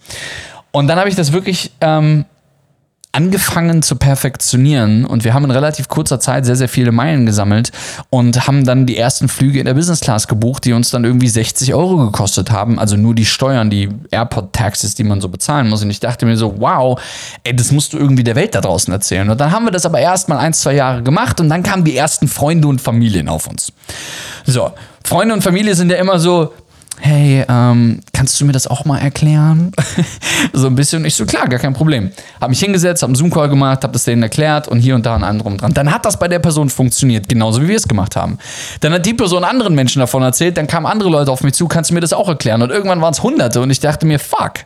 Und 0.70 0.88
dann 0.88 0.98
habe 0.98 1.08
ich 1.08 1.14
das 1.14 1.32
wirklich 1.32 1.70
ähm, 1.80 2.24
angefangen 3.14 3.82
zu 3.82 3.94
perfektionieren 3.94 5.04
und 5.04 5.22
wir 5.22 5.34
haben 5.34 5.44
in 5.44 5.52
relativ 5.52 5.88
kurzer 5.88 6.18
Zeit 6.18 6.44
sehr, 6.44 6.56
sehr 6.56 6.68
viele 6.68 6.90
Meilen 6.90 7.26
gesammelt 7.26 7.70
und 8.10 8.48
haben 8.48 8.64
dann 8.64 8.86
die 8.86 8.96
ersten 8.96 9.28
Flüge 9.28 9.60
in 9.60 9.66
der 9.66 9.74
Business 9.74 10.00
Class 10.00 10.26
gebucht, 10.26 10.64
die 10.64 10.72
uns 10.72 10.90
dann 10.90 11.04
irgendwie 11.04 11.28
60 11.28 11.74
Euro 11.74 11.96
gekostet 11.96 12.50
haben. 12.50 12.76
Also 12.76 12.96
nur 12.96 13.14
die 13.14 13.24
Steuern, 13.24 13.70
die 13.70 13.88
Airport-Taxes, 14.10 14.96
die 14.96 15.04
man 15.04 15.20
so 15.20 15.28
bezahlen 15.28 15.68
muss. 15.68 15.82
Und 15.84 15.90
ich 15.90 16.00
dachte 16.00 16.26
mir 16.26 16.36
so, 16.36 16.56
wow, 16.58 17.00
ey, 17.44 17.54
das 17.54 17.70
musst 17.70 17.92
du 17.92 17.98
irgendwie 17.98 18.24
der 18.24 18.34
Welt 18.34 18.56
da 18.56 18.60
draußen 18.60 18.92
erzählen. 18.92 19.30
Und 19.30 19.40
dann 19.40 19.52
haben 19.52 19.64
wir 19.64 19.70
das 19.70 19.86
aber 19.86 20.00
erst 20.00 20.28
mal 20.28 20.38
ein, 20.38 20.52
zwei 20.52 20.74
Jahre 20.74 21.04
gemacht 21.04 21.40
und 21.40 21.48
dann 21.48 21.62
kamen 21.62 21.84
die 21.84 21.96
ersten 21.96 22.26
Freunde 22.26 22.66
und 22.66 22.80
Familien 22.80 23.28
auf 23.28 23.46
uns. 23.46 23.72
So, 24.44 24.72
Freunde 25.04 25.34
und 25.34 25.42
Familie 25.42 25.76
sind 25.76 25.90
ja 25.90 25.98
immer 25.98 26.18
so, 26.18 26.52
hey, 27.00 27.44
ähm, 27.48 28.00
kannst 28.12 28.40
du 28.40 28.44
mir 28.44 28.52
das 28.52 28.66
auch 28.66 28.84
mal 28.84 28.98
erklären? 28.98 29.72
so 30.52 30.66
ein 30.66 30.74
bisschen. 30.74 31.04
Ich 31.04 31.14
so, 31.14 31.26
klar, 31.26 31.48
gar 31.48 31.58
kein 31.58 31.74
Problem. 31.74 32.10
Hab 32.40 32.50
mich 32.50 32.60
hingesetzt, 32.60 33.02
hab 33.02 33.08
einen 33.08 33.16
Zoom-Call 33.16 33.48
gemacht, 33.48 33.84
hab 33.84 33.92
das 33.92 34.04
denen 34.04 34.22
erklärt 34.22 34.68
und 34.68 34.80
hier 34.80 34.94
und 34.94 35.04
da 35.04 35.14
und 35.16 35.24
anderem 35.24 35.58
dran. 35.58 35.74
Dann 35.74 35.92
hat 35.92 36.04
das 36.04 36.18
bei 36.18 36.28
der 36.28 36.38
Person 36.38 36.70
funktioniert, 36.70 37.28
genauso 37.28 37.62
wie 37.62 37.68
wir 37.68 37.76
es 37.76 37.88
gemacht 37.88 38.16
haben. 38.16 38.38
Dann 38.80 38.92
hat 38.92 39.06
die 39.06 39.14
Person 39.14 39.44
anderen 39.44 39.74
Menschen 39.74 40.00
davon 40.00 40.22
erzählt, 40.22 40.56
dann 40.56 40.66
kamen 40.66 40.86
andere 40.86 41.10
Leute 41.10 41.30
auf 41.30 41.42
mich 41.42 41.54
zu, 41.54 41.68
kannst 41.68 41.90
du 41.90 41.94
mir 41.94 42.00
das 42.00 42.12
auch 42.12 42.28
erklären? 42.28 42.62
Und 42.62 42.70
irgendwann 42.70 43.00
waren 43.00 43.12
es 43.12 43.22
Hunderte 43.22 43.60
und 43.60 43.70
ich 43.70 43.80
dachte 43.80 44.06
mir, 44.06 44.18
fuck. 44.18 44.64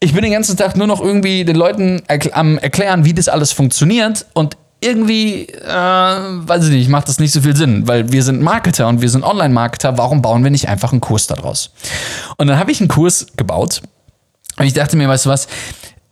Ich 0.00 0.12
bin 0.12 0.22
den 0.22 0.32
ganzen 0.32 0.56
Tag 0.56 0.76
nur 0.76 0.86
noch 0.86 1.00
irgendwie 1.00 1.44
den 1.44 1.56
Leuten 1.56 2.02
am 2.32 2.58
erklären, 2.58 3.04
wie 3.04 3.14
das 3.14 3.28
alles 3.28 3.50
funktioniert 3.50 4.26
und 4.32 4.56
irgendwie, 4.80 5.48
äh, 5.48 5.68
weiß 5.68 6.66
ich 6.66 6.70
nicht, 6.70 6.88
macht 6.88 7.08
das 7.08 7.18
nicht 7.18 7.32
so 7.32 7.40
viel 7.40 7.56
Sinn, 7.56 7.88
weil 7.88 8.12
wir 8.12 8.22
sind 8.22 8.40
Marketer 8.40 8.88
und 8.88 9.02
wir 9.02 9.08
sind 9.08 9.24
Online-Marketer. 9.24 9.98
Warum 9.98 10.22
bauen 10.22 10.44
wir 10.44 10.50
nicht 10.50 10.68
einfach 10.68 10.92
einen 10.92 11.00
Kurs 11.00 11.26
daraus? 11.26 11.72
Und 12.36 12.46
dann 12.46 12.58
habe 12.58 12.70
ich 12.70 12.80
einen 12.80 12.88
Kurs 12.88 13.26
gebaut 13.36 13.82
und 14.56 14.66
ich 14.66 14.74
dachte 14.74 14.96
mir, 14.96 15.08
weißt 15.08 15.26
du 15.26 15.30
was? 15.30 15.48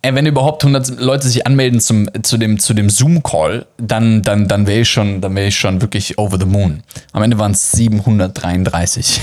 Ey, 0.03 0.13
wenn 0.13 0.25
überhaupt 0.25 0.63
100 0.63 0.99
Leute 1.01 1.27
sich 1.27 1.47
anmelden 1.47 1.79
zum, 1.79 2.07
zu 2.21 2.37
dem, 2.37 2.59
zu 2.59 2.73
dem 2.73 2.89
Zoom-Call, 2.89 3.65
dann, 3.77 4.21
dann, 4.21 4.47
dann 4.47 4.67
wäre 4.67 4.81
ich, 4.81 4.89
schon, 4.89 5.23
wär 5.23 5.47
ich 5.47 5.57
schon 5.57 5.81
wirklich 5.81 6.17
over 6.19 6.37
the 6.39 6.45
moon. 6.45 6.83
Am 7.13 7.23
Ende 7.23 7.39
waren 7.39 7.53
es 7.53 7.71
733, 7.71 9.21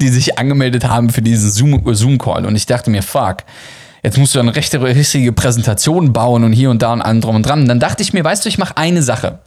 die 0.00 0.08
sich 0.08 0.38
angemeldet 0.38 0.88
haben 0.88 1.10
für 1.10 1.22
diesen 1.22 1.50
Zoom-Call. 1.50 2.46
und 2.46 2.54
ich 2.54 2.66
dachte 2.66 2.90
mir, 2.90 3.02
fuck, 3.02 3.38
jetzt 4.06 4.18
musst 4.18 4.36
du 4.36 4.38
eine 4.38 4.54
rechte, 4.54 4.80
richtige 4.80 5.32
Präsentation 5.32 6.12
bauen 6.12 6.44
und 6.44 6.52
hier 6.52 6.70
und 6.70 6.80
da 6.80 6.92
und 6.92 7.02
allem 7.02 7.20
drum 7.20 7.34
und 7.34 7.42
dran. 7.42 7.62
Und 7.62 7.68
dann 7.68 7.80
dachte 7.80 8.04
ich 8.04 8.12
mir, 8.12 8.22
weißt 8.22 8.44
du, 8.44 8.48
ich 8.48 8.56
mache 8.56 8.76
eine 8.76 9.02
Sache. 9.02 9.40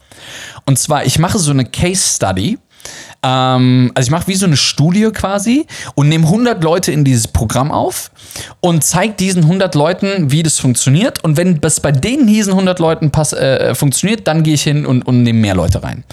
Und 0.66 0.78
zwar, 0.78 1.06
ich 1.06 1.18
mache 1.18 1.40
so 1.40 1.52
eine 1.52 1.64
Case 1.64 2.16
Study. 2.16 2.60
Ähm, 3.24 3.92
also 3.96 4.08
ich 4.08 4.12
mache 4.12 4.28
wie 4.28 4.36
so 4.36 4.46
eine 4.46 4.58
Studie 4.58 5.10
quasi 5.14 5.66
und 5.96 6.10
nehme 6.10 6.26
100 6.26 6.62
Leute 6.62 6.92
in 6.92 7.06
dieses 7.06 7.30
Programm 7.30 7.72
auf 7.72 8.12
und 8.60 8.84
zeige 8.84 9.14
diesen 9.14 9.44
100 9.44 9.76
Leuten, 9.76 10.30
wie 10.30 10.44
das 10.44 10.60
funktioniert. 10.60 11.24
Und 11.24 11.38
wenn 11.38 11.62
das 11.62 11.80
bei 11.80 11.94
denen 11.94 12.28
diesen 12.28 12.52
100 12.52 12.80
Leuten 12.80 13.12
pass, 13.12 13.32
äh, 13.32 13.74
funktioniert, 13.76 14.28
dann 14.28 14.44
gehe 14.44 14.56
ich 14.56 14.64
hin 14.64 14.86
und, 14.86 15.04
und 15.04 15.24
nehme 15.24 15.40
mehr 15.40 15.56
Leute 15.56 15.84
rein. 15.84 16.04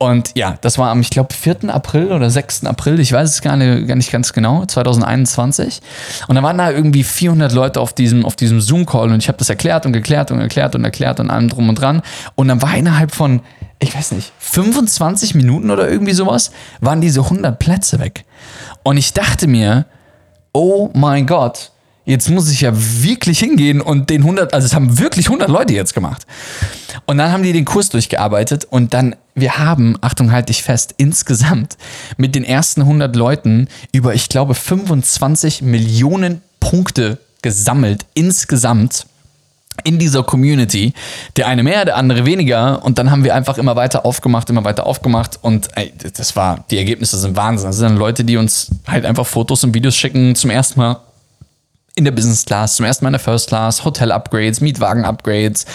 Und 0.00 0.30
ja, 0.36 0.56
das 0.60 0.78
war 0.78 0.90
am, 0.90 1.00
ich 1.00 1.10
glaube, 1.10 1.34
4. 1.34 1.74
April 1.74 2.12
oder 2.12 2.30
6. 2.30 2.64
April, 2.66 3.00
ich 3.00 3.12
weiß 3.12 3.30
es 3.30 3.42
gar 3.42 3.56
nicht, 3.56 3.88
gar 3.88 3.96
nicht 3.96 4.12
ganz 4.12 4.32
genau, 4.32 4.64
2021. 4.64 5.80
Und 6.28 6.36
da 6.36 6.42
waren 6.44 6.56
da 6.56 6.70
irgendwie 6.70 7.02
400 7.02 7.52
Leute 7.52 7.80
auf 7.80 7.92
diesem, 7.92 8.24
auf 8.24 8.36
diesem 8.36 8.60
Zoom-Call 8.60 9.10
und 9.10 9.18
ich 9.18 9.26
habe 9.26 9.38
das 9.38 9.50
erklärt 9.50 9.86
und 9.86 9.92
geklärt 9.92 10.30
und 10.30 10.38
erklärt 10.40 10.76
und 10.76 10.84
erklärt 10.84 11.18
und 11.18 11.30
allem 11.30 11.48
drum 11.48 11.68
und 11.68 11.80
dran. 11.80 12.02
Und 12.36 12.46
dann 12.46 12.62
war 12.62 12.76
innerhalb 12.76 13.12
von, 13.12 13.40
ich 13.80 13.92
weiß 13.92 14.12
nicht, 14.12 14.32
25 14.38 15.34
Minuten 15.34 15.68
oder 15.72 15.90
irgendwie 15.90 16.14
sowas, 16.14 16.52
waren 16.80 17.00
diese 17.00 17.22
100 17.22 17.58
Plätze 17.58 17.98
weg. 17.98 18.24
Und 18.84 18.98
ich 18.98 19.12
dachte 19.14 19.48
mir, 19.48 19.86
oh 20.52 20.90
mein 20.94 21.26
Gott, 21.26 21.72
jetzt 22.08 22.30
muss 22.30 22.50
ich 22.50 22.62
ja 22.62 22.72
wirklich 22.74 23.38
hingehen 23.38 23.80
und 23.82 24.08
den 24.08 24.22
100, 24.22 24.54
also 24.54 24.64
es 24.64 24.74
haben 24.74 24.98
wirklich 24.98 25.26
100 25.26 25.48
Leute 25.48 25.74
jetzt 25.74 25.94
gemacht. 25.94 26.26
Und 27.04 27.18
dann 27.18 27.30
haben 27.30 27.42
die 27.42 27.52
den 27.52 27.66
Kurs 27.66 27.90
durchgearbeitet 27.90 28.64
und 28.64 28.94
dann, 28.94 29.14
wir 29.34 29.58
haben, 29.58 29.96
Achtung, 30.00 30.32
halt 30.32 30.48
dich 30.48 30.62
fest, 30.62 30.94
insgesamt 30.96 31.76
mit 32.16 32.34
den 32.34 32.44
ersten 32.44 32.80
100 32.80 33.14
Leuten 33.14 33.68
über, 33.92 34.14
ich 34.14 34.30
glaube, 34.30 34.54
25 34.54 35.60
Millionen 35.62 36.40
Punkte 36.60 37.18
gesammelt 37.42 38.06
insgesamt 38.14 39.06
in 39.84 39.98
dieser 39.98 40.22
Community. 40.22 40.94
Der 41.36 41.46
eine 41.46 41.62
mehr, 41.62 41.84
der 41.84 41.96
andere 41.96 42.24
weniger. 42.24 42.84
Und 42.84 42.98
dann 42.98 43.10
haben 43.10 43.22
wir 43.22 43.34
einfach 43.34 43.58
immer 43.58 43.76
weiter 43.76 44.04
aufgemacht, 44.04 44.50
immer 44.50 44.64
weiter 44.64 44.86
aufgemacht. 44.86 45.38
Und 45.42 45.68
ey, 45.76 45.92
das 46.16 46.34
war, 46.34 46.64
die 46.70 46.78
Ergebnisse 46.78 47.18
sind 47.18 47.36
Wahnsinn. 47.36 47.68
Das 47.68 47.76
sind 47.76 47.90
dann 47.90 47.98
Leute, 47.98 48.24
die 48.24 48.38
uns 48.38 48.70
halt 48.86 49.04
einfach 49.04 49.26
Fotos 49.26 49.62
und 49.62 49.74
Videos 49.74 49.94
schicken 49.94 50.34
zum 50.34 50.50
ersten 50.50 50.80
Mal 50.80 50.96
in 51.98 52.04
der 52.04 52.12
Business 52.12 52.44
Class, 52.44 52.76
zum 52.76 52.86
ersten 52.86 53.04
Mal 53.04 53.08
in 53.08 53.14
der 53.14 53.20
First 53.20 53.48
Class, 53.48 53.84
Hotel-Upgrades, 53.84 54.60
Mietwagen-Upgrades, 54.60 55.66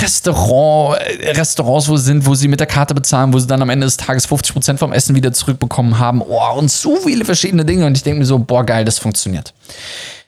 Restaurant, 0.00 1.00
äh, 1.00 1.30
Restaurants, 1.30 1.88
wo 1.88 1.96
sie 1.96 2.04
sind, 2.04 2.26
wo 2.26 2.34
sie 2.34 2.46
mit 2.46 2.60
der 2.60 2.66
Karte 2.66 2.94
bezahlen, 2.94 3.32
wo 3.32 3.38
sie 3.38 3.46
dann 3.46 3.62
am 3.62 3.70
Ende 3.70 3.86
des 3.86 3.96
Tages 3.96 4.28
50% 4.28 4.76
vom 4.76 4.92
Essen 4.92 5.16
wieder 5.16 5.32
zurückbekommen 5.32 5.98
haben. 5.98 6.20
Oh, 6.20 6.58
und 6.58 6.70
so 6.70 6.96
viele 6.96 7.24
verschiedene 7.24 7.64
Dinge. 7.64 7.86
Und 7.86 7.96
ich 7.96 8.02
denke 8.02 8.18
mir 8.18 8.26
so, 8.26 8.38
boah, 8.38 8.64
geil, 8.64 8.84
das 8.84 8.98
funktioniert. 8.98 9.54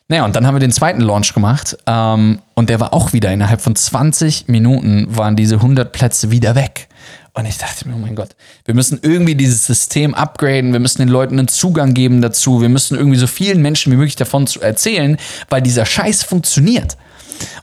Naja, 0.08 0.24
und 0.24 0.34
dann 0.34 0.46
haben 0.46 0.54
wir 0.54 0.60
den 0.60 0.72
zweiten 0.72 1.02
Launch 1.02 1.34
gemacht 1.34 1.76
ähm, 1.86 2.38
und 2.54 2.70
der 2.70 2.80
war 2.80 2.94
auch 2.94 3.12
wieder 3.12 3.30
innerhalb 3.30 3.60
von 3.60 3.76
20 3.76 4.48
Minuten 4.48 5.06
waren 5.14 5.36
diese 5.36 5.56
100 5.56 5.92
Plätze 5.92 6.30
wieder 6.30 6.54
weg. 6.54 6.88
Und 7.38 7.46
ich 7.46 7.56
dachte 7.56 7.86
mir, 7.86 7.94
oh 7.94 7.98
mein 7.98 8.16
Gott, 8.16 8.30
wir 8.64 8.74
müssen 8.74 8.98
irgendwie 9.00 9.36
dieses 9.36 9.64
System 9.64 10.12
upgraden, 10.12 10.72
wir 10.72 10.80
müssen 10.80 10.98
den 11.02 11.08
Leuten 11.08 11.38
einen 11.38 11.46
Zugang 11.46 11.94
geben 11.94 12.20
dazu, 12.20 12.60
wir 12.60 12.68
müssen 12.68 12.96
irgendwie 12.96 13.16
so 13.16 13.28
vielen 13.28 13.62
Menschen 13.62 13.92
wie 13.92 13.96
möglich 13.96 14.16
davon 14.16 14.48
zu 14.48 14.60
erzählen, 14.60 15.16
weil 15.48 15.62
dieser 15.62 15.86
Scheiß 15.86 16.24
funktioniert. 16.24 16.96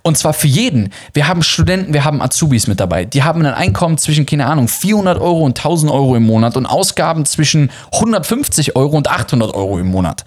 Und 0.02 0.18
zwar 0.18 0.34
für 0.34 0.48
jeden. 0.48 0.90
Wir 1.14 1.28
haben 1.28 1.42
Studenten, 1.44 1.94
wir 1.94 2.06
haben 2.06 2.22
Azubis 2.22 2.68
mit 2.68 2.80
dabei. 2.80 3.06
Die 3.06 3.24
haben 3.24 3.46
ein 3.46 3.54
Einkommen 3.54 3.98
zwischen, 3.98 4.26
keine 4.26 4.46
Ahnung, 4.46 4.68
400 4.68 5.20
Euro 5.20 5.42
und 5.42 5.58
1000 5.58 5.92
Euro 5.92 6.16
im 6.16 6.24
Monat 6.24 6.58
und 6.58 6.66
Ausgaben 6.66 7.26
zwischen 7.26 7.72
150 7.94 8.76
Euro 8.76 8.98
und 8.98 9.10
800 9.10 9.54
Euro 9.54 9.80
im 9.80 9.88
Monat. 9.88 10.24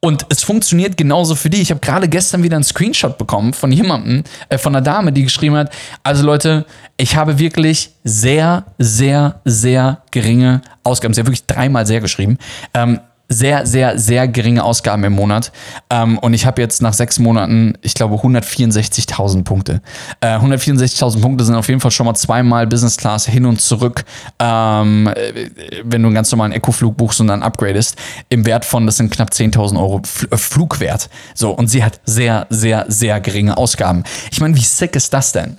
Und 0.00 0.26
es 0.28 0.42
funktioniert 0.42 0.96
genauso 0.96 1.34
für 1.34 1.50
die. 1.50 1.60
Ich 1.60 1.70
habe 1.70 1.80
gerade 1.80 2.08
gestern 2.08 2.42
wieder 2.42 2.56
einen 2.56 2.64
Screenshot 2.64 3.18
bekommen 3.18 3.52
von 3.52 3.72
jemandem, 3.72 4.24
äh, 4.48 4.58
von 4.58 4.74
einer 4.74 4.82
Dame, 4.82 5.12
die 5.12 5.22
geschrieben 5.22 5.56
hat, 5.56 5.70
also 6.02 6.24
Leute, 6.24 6.66
ich 6.96 7.16
habe 7.16 7.38
wirklich 7.38 7.90
sehr, 8.04 8.64
sehr, 8.78 9.40
sehr 9.44 10.02
geringe 10.10 10.60
Ausgaben. 10.82 11.14
Sie 11.14 11.20
hat 11.20 11.26
wirklich 11.26 11.46
dreimal 11.46 11.86
sehr 11.86 12.00
geschrieben. 12.00 12.38
Ähm, 12.72 13.00
sehr, 13.28 13.66
sehr, 13.66 13.98
sehr 13.98 14.28
geringe 14.28 14.62
Ausgaben 14.62 15.02
im 15.04 15.14
Monat. 15.14 15.50
Ähm, 15.88 16.18
und 16.18 16.34
ich 16.34 16.44
habe 16.44 16.60
jetzt 16.60 16.82
nach 16.82 16.92
sechs 16.92 17.18
Monaten, 17.18 17.74
ich 17.80 17.94
glaube, 17.94 18.16
164.000 18.16 19.44
Punkte. 19.44 19.80
Äh, 20.20 20.36
164.000 20.36 21.22
Punkte 21.22 21.44
sind 21.44 21.54
auf 21.54 21.68
jeden 21.68 21.80
Fall 21.80 21.90
schon 21.90 22.04
mal 22.04 22.14
zweimal 22.14 22.66
Business 22.66 22.98
Class 22.98 23.26
hin 23.26 23.46
und 23.46 23.62
zurück, 23.62 24.04
ähm, 24.38 25.06
äh, 25.08 25.50
wenn 25.84 26.02
du 26.02 26.08
einen 26.08 26.14
ganz 26.14 26.30
normalen 26.32 26.52
Eco-Flug 26.52 26.96
buchst 26.98 27.20
und 27.20 27.28
dann 27.28 27.42
upgradest, 27.42 27.96
im 28.28 28.44
Wert 28.44 28.66
von, 28.66 28.84
das 28.84 28.98
sind 28.98 29.10
knapp 29.10 29.30
10.000 29.30 29.78
Euro 29.78 30.00
F 30.04 30.28
äh, 30.30 30.36
Flugwert. 30.36 31.08
So, 31.34 31.50
und 31.50 31.68
sie 31.68 31.82
hat 31.82 32.00
sehr, 32.04 32.46
sehr, 32.50 32.84
sehr 32.88 33.20
geringe 33.20 33.56
Ausgaben. 33.56 34.04
Ich 34.30 34.40
meine, 34.40 34.54
wie 34.54 34.60
sick 34.60 34.96
ist 34.96 35.14
das 35.14 35.32
denn? 35.32 35.56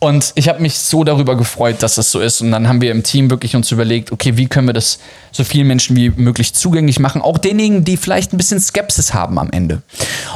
Und 0.00 0.32
ich 0.34 0.50
habe 0.50 0.60
mich 0.60 0.78
so 0.78 1.02
darüber 1.02 1.34
gefreut, 1.36 1.82
dass 1.82 1.94
das 1.94 2.10
so 2.10 2.20
ist. 2.20 2.42
Und 2.42 2.52
dann 2.52 2.68
haben 2.68 2.82
wir 2.82 2.90
im 2.90 3.02
Team 3.02 3.30
wirklich 3.30 3.56
uns 3.56 3.72
überlegt, 3.72 4.12
okay, 4.12 4.36
wie 4.36 4.46
können 4.48 4.68
wir 4.68 4.74
das 4.74 4.98
so 5.32 5.44
vielen 5.44 5.66
Menschen 5.66 5.96
wie 5.96 6.10
möglich 6.10 6.52
zugänglich 6.52 6.98
machen? 6.98 7.05
Machen, 7.06 7.22
auch 7.22 7.38
denjenigen, 7.38 7.84
die 7.84 7.96
vielleicht 7.96 8.32
ein 8.32 8.36
bisschen 8.36 8.58
Skepsis 8.58 9.14
haben 9.14 9.38
am 9.38 9.48
Ende. 9.50 9.82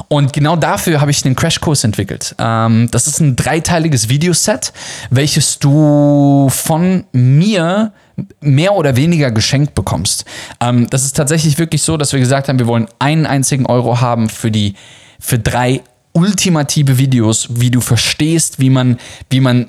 Und 0.07 0.33
genau 0.33 0.55
dafür 0.55 1.00
habe 1.00 1.11
ich 1.11 1.21
den 1.21 1.35
Crashkurs 1.35 1.83
entwickelt. 1.83 2.37
Ähm, 2.39 2.89
das 2.93 3.09
ist 3.09 3.19
ein 3.19 3.35
dreiteiliges 3.35 4.09
Videoset, 4.09 4.73
welches 5.11 5.59
du 5.59 6.49
von 6.49 7.05
mir 7.11 7.93
mehr 8.41 8.75
oder 8.75 8.95
weniger 8.95 9.33
geschenkt 9.33 9.75
bekommst. 9.75 10.25
Ähm, 10.61 10.89
das 10.91 11.05
ist 11.05 11.17
tatsächlich 11.17 11.59
wirklich 11.59 11.83
so, 11.83 11.97
dass 11.97 12.12
wir 12.12 12.21
gesagt 12.21 12.49
haben, 12.49 12.61
wir 12.61 12.69
wollen 12.69 12.87
einen 13.00 13.27
einzigen 13.27 13.67
Euro 13.67 14.00
haben 14.00 14.29
für 14.29 14.53
die 14.53 14.75
für 15.19 15.39
drei 15.39 15.83
ultimative 16.12 16.99
Videos, 16.99 17.47
wie 17.50 17.71
du 17.71 17.81
verstehst, 17.81 18.59
wie 18.59 18.71
man, 18.71 18.99
wie 19.29 19.40
man, 19.40 19.67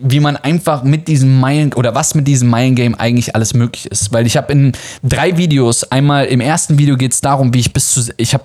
wie 0.00 0.18
man 0.18 0.36
einfach 0.36 0.82
mit 0.82 1.06
diesem 1.06 1.38
Meilen 1.38 1.72
oder 1.72 1.94
was 1.94 2.16
mit 2.16 2.26
diesem 2.26 2.48
Meilen-Game 2.48 2.96
eigentlich 2.96 3.36
alles 3.36 3.54
möglich 3.54 3.86
ist. 3.86 4.12
Weil 4.12 4.26
ich 4.26 4.36
habe 4.36 4.52
in 4.52 4.72
drei 5.04 5.36
Videos, 5.36 5.84
einmal 5.84 6.26
im 6.26 6.40
ersten 6.40 6.78
Video 6.78 6.96
geht 6.96 7.12
es 7.12 7.20
darum, 7.20 7.54
wie 7.54 7.60
ich 7.60 7.72
bis 7.72 7.92
zu, 7.92 8.12
ich 8.16 8.34
habe, 8.34 8.44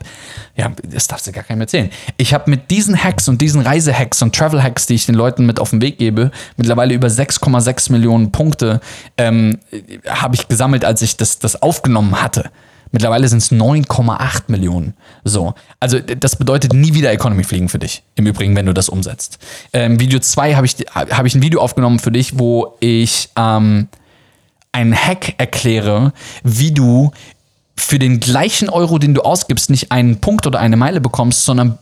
ja, 0.55 0.71
das 0.83 1.07
darfst 1.07 1.25
du 1.25 1.31
gar 1.31 1.43
keinem 1.43 1.61
erzählen. 1.61 1.89
Ich 2.17 2.35
habe 2.35 2.49
mit 2.51 2.69
diesen 2.69 3.03
Hacks 3.03 3.27
und 3.27 3.41
diesen 3.41 3.61
Reisehacks 3.61 4.21
und 4.21 4.35
Travel-Hacks, 4.35 4.85
die 4.85 4.95
ich 4.95 5.07
den 5.07 5.15
Leuten 5.15 5.47
mit 5.47 5.59
auf 5.59 5.71
den 5.71 5.81
Weg 5.81 5.97
gebe, 5.97 6.31
mittlerweile 6.55 6.93
über 6.93 7.07
6,6 7.07 7.91
Millionen 7.91 8.31
Punkte 8.31 8.79
ähm, 9.17 9.57
habe 10.07 10.35
ich 10.35 10.47
gesammelt, 10.47 10.85
als 10.85 11.01
ich 11.01 11.17
das, 11.17 11.39
das 11.39 11.61
aufgenommen 11.61 12.21
hatte. 12.21 12.51
Mittlerweile 12.91 13.27
sind 13.27 13.39
es 13.39 13.51
9,8 13.51 14.43
Millionen. 14.47 14.95
So. 15.23 15.53
Also, 15.79 15.99
das 15.99 16.35
bedeutet 16.35 16.73
nie 16.73 16.93
wieder 16.93 17.11
Economy 17.11 17.43
fliegen 17.43 17.69
für 17.69 17.79
dich. 17.79 18.03
Im 18.15 18.25
Übrigen, 18.25 18.55
wenn 18.55 18.65
du 18.65 18.73
das 18.73 18.89
umsetzt. 18.89 19.37
Ähm, 19.73 19.99
Video 19.99 20.19
2 20.19 20.55
habe 20.55 20.65
ich, 20.65 20.75
hab 20.95 21.25
ich 21.25 21.35
ein 21.35 21.41
Video 21.41 21.61
aufgenommen 21.61 21.99
für 21.99 22.11
dich, 22.11 22.39
wo 22.39 22.77
ich 22.79 23.29
ähm, 23.35 23.87
einen 24.71 24.95
Hack 24.95 25.35
erkläre, 25.37 26.13
wie 26.43 26.71
du 26.71 27.11
für 27.75 27.99
den 27.99 28.19
gleichen 28.19 28.69
Euro, 28.69 28.97
den 28.97 29.13
du 29.13 29.21
ausgibst, 29.21 29.69
nicht 29.69 29.91
einen 29.91 30.19
Punkt 30.19 30.47
oder 30.47 30.59
eine 30.59 30.75
Meile 30.75 30.99
bekommst, 30.99 31.45
sondern 31.45 31.77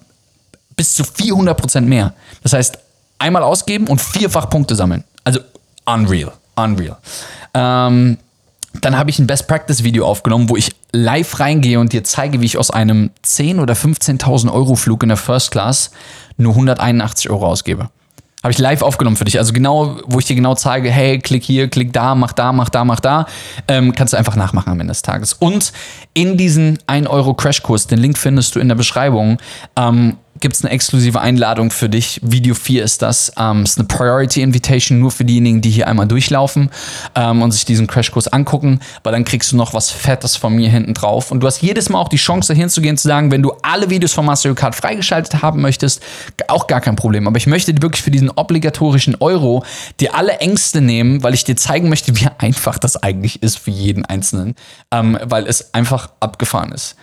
bis 0.75 0.93
zu 0.93 1.03
400 1.03 1.57
Prozent 1.57 1.87
mehr. 1.87 2.13
Das 2.43 2.53
heißt, 2.53 2.77
einmal 3.17 3.43
ausgeben 3.43 3.87
und 3.87 3.99
vierfach 3.99 4.49
Punkte 4.49 4.75
sammeln. 4.75 5.03
Also 5.23 5.39
unreal. 5.85 6.33
Unreal. 6.55 6.97
Ähm, 7.53 8.17
dann 8.81 8.98
habe 8.98 9.10
ich 9.10 9.19
ein 9.19 9.27
Best 9.27 9.48
Practice 9.48 9.84
Video 9.84 10.05
aufgenommen, 10.05 10.50
wo 10.50 10.55
ich 10.55 10.75
live 10.91 11.39
reingehe 11.39 11.79
und 11.79 11.93
dir 11.93 12.03
zeige, 12.03 12.41
wie 12.41 12.46
ich 12.46 12.57
aus 12.57 12.72
einem 12.72 13.12
10.000 13.25 13.62
oder 13.62 13.74
15.000 13.74 14.51
Euro 14.51 14.75
Flug 14.75 15.03
in 15.03 15.10
der 15.10 15.17
First 15.17 15.51
Class 15.51 15.91
nur 16.38 16.53
181 16.53 17.29
Euro 17.29 17.48
ausgebe. 17.48 17.89
Habe 18.43 18.51
ich 18.51 18.60
live 18.60 18.84
aufgenommen 18.84 19.17
für 19.17 19.25
dich. 19.25 19.39
Also 19.39 19.51
genau, 19.51 19.98
wo 20.05 20.19
ich 20.19 20.25
dir 20.25 20.36
genau 20.36 20.53
zeige, 20.53 20.91
hey, 20.91 21.19
klick 21.19 21.43
hier, 21.43 21.69
klick 21.69 21.91
da, 21.91 22.13
mach 22.13 22.34
da, 22.34 22.53
mach 22.53 22.69
da, 22.69 22.86
mach 22.86 23.00
da. 23.00 23.25
Ähm, 23.67 23.93
kannst 23.93 24.13
du 24.13 24.17
einfach 24.17 24.36
nachmachen 24.36 24.72
am 24.72 24.79
Ende 24.79 24.91
des 24.91 25.01
Tages. 25.01 25.34
Und 25.34 25.74
in 26.13 26.38
diesen 26.38 26.77
1 26.86 27.07
Euro 27.07 27.34
Crashkurs, 27.34 27.88
den 27.88 28.00
Link 28.00 28.17
findest 28.17 28.55
du 28.55 28.60
in 28.60 28.67
der 28.67 28.75
Beschreibung, 28.75 29.39
ähm, 29.75 30.17
gibt 30.39 30.56
es 30.56 30.63
eine 30.63 30.74
exklusive 30.74 31.20
Einladung 31.20 31.72
für 31.72 31.89
dich. 31.89 32.20
Video 32.24 32.56
4 32.56 32.84
ist 32.84 33.01
das. 33.01 33.32
Ähm, 33.38 33.63
ist 33.63 33.77
eine 33.77 33.88
Priority 33.88 34.41
Invitation 34.41 35.00
nur 35.00 35.12
für 35.12 35.25
diejenigen, 35.25 35.62
die 35.62 35.70
hier 35.70 35.88
einmal 35.88 36.08
durchlaufen 36.08 36.70
ähm, 37.15 37.41
und 37.41 37.51
sich 37.51 37.65
diesen 37.65 37.88
Crashkurs 37.88 38.27
angucken, 38.27 38.79
weil 39.03 39.13
dann 39.13 39.25
kriegst 39.25 39.51
du 39.51 39.58
noch 39.58 39.74
was 39.74 39.89
Fettes 39.89 40.36
von 40.36 40.53
mir 40.53 40.70
hinten 40.70 40.94
drauf. 40.94 41.32
Und 41.32 41.41
du 41.41 41.48
hast 41.48 41.62
jedes 41.62 41.89
Mal 41.89 42.00
auch 42.00 42.10
die 42.10 42.17
Chance, 42.17 42.53
dahin 42.53 42.70
zu 42.70 42.82
sagen, 43.08 43.32
wenn 43.32 43.41
du 43.41 43.53
alle 43.62 43.89
Videos 43.89 44.13
von 44.13 44.25
Mario 44.25 44.56
Kart 44.56 44.75
freigeschaltet 44.75 45.41
haben 45.41 45.62
möchtest, 45.62 46.01
auch 46.48 46.67
gar 46.67 46.82
kein 46.82 46.96
Problem. 46.96 47.27
Aber 47.27 47.38
ich 47.38 47.48
möchte 47.48 47.74
dir 47.74 47.82
wirklich 47.82 48.03
für 48.03 48.12
diesen 48.12 48.29
obligatorischen 48.29 49.15
Euro 49.20 49.63
dir 50.00 50.15
alle 50.15 50.38
Ängste 50.39 50.82
nehmen, 50.82 51.24
weil 51.24 51.34
ich 51.34 51.44
dir 51.44 51.56
zeigen 51.56 51.89
möchte, 51.89 52.15
wie 52.15 52.27
einfach 52.38 52.77
das 52.77 52.98
eigentlich 52.98 53.44
ist 53.44 53.60
für 53.60 53.72
jeden 53.72 54.06
Einzelnen, 54.06 54.56
ähm, 54.91 55.17
weil 55.24 55.48
es 55.48 55.74
einfach 55.74 56.10
abgefahren 56.20 56.72
ist 56.72 56.96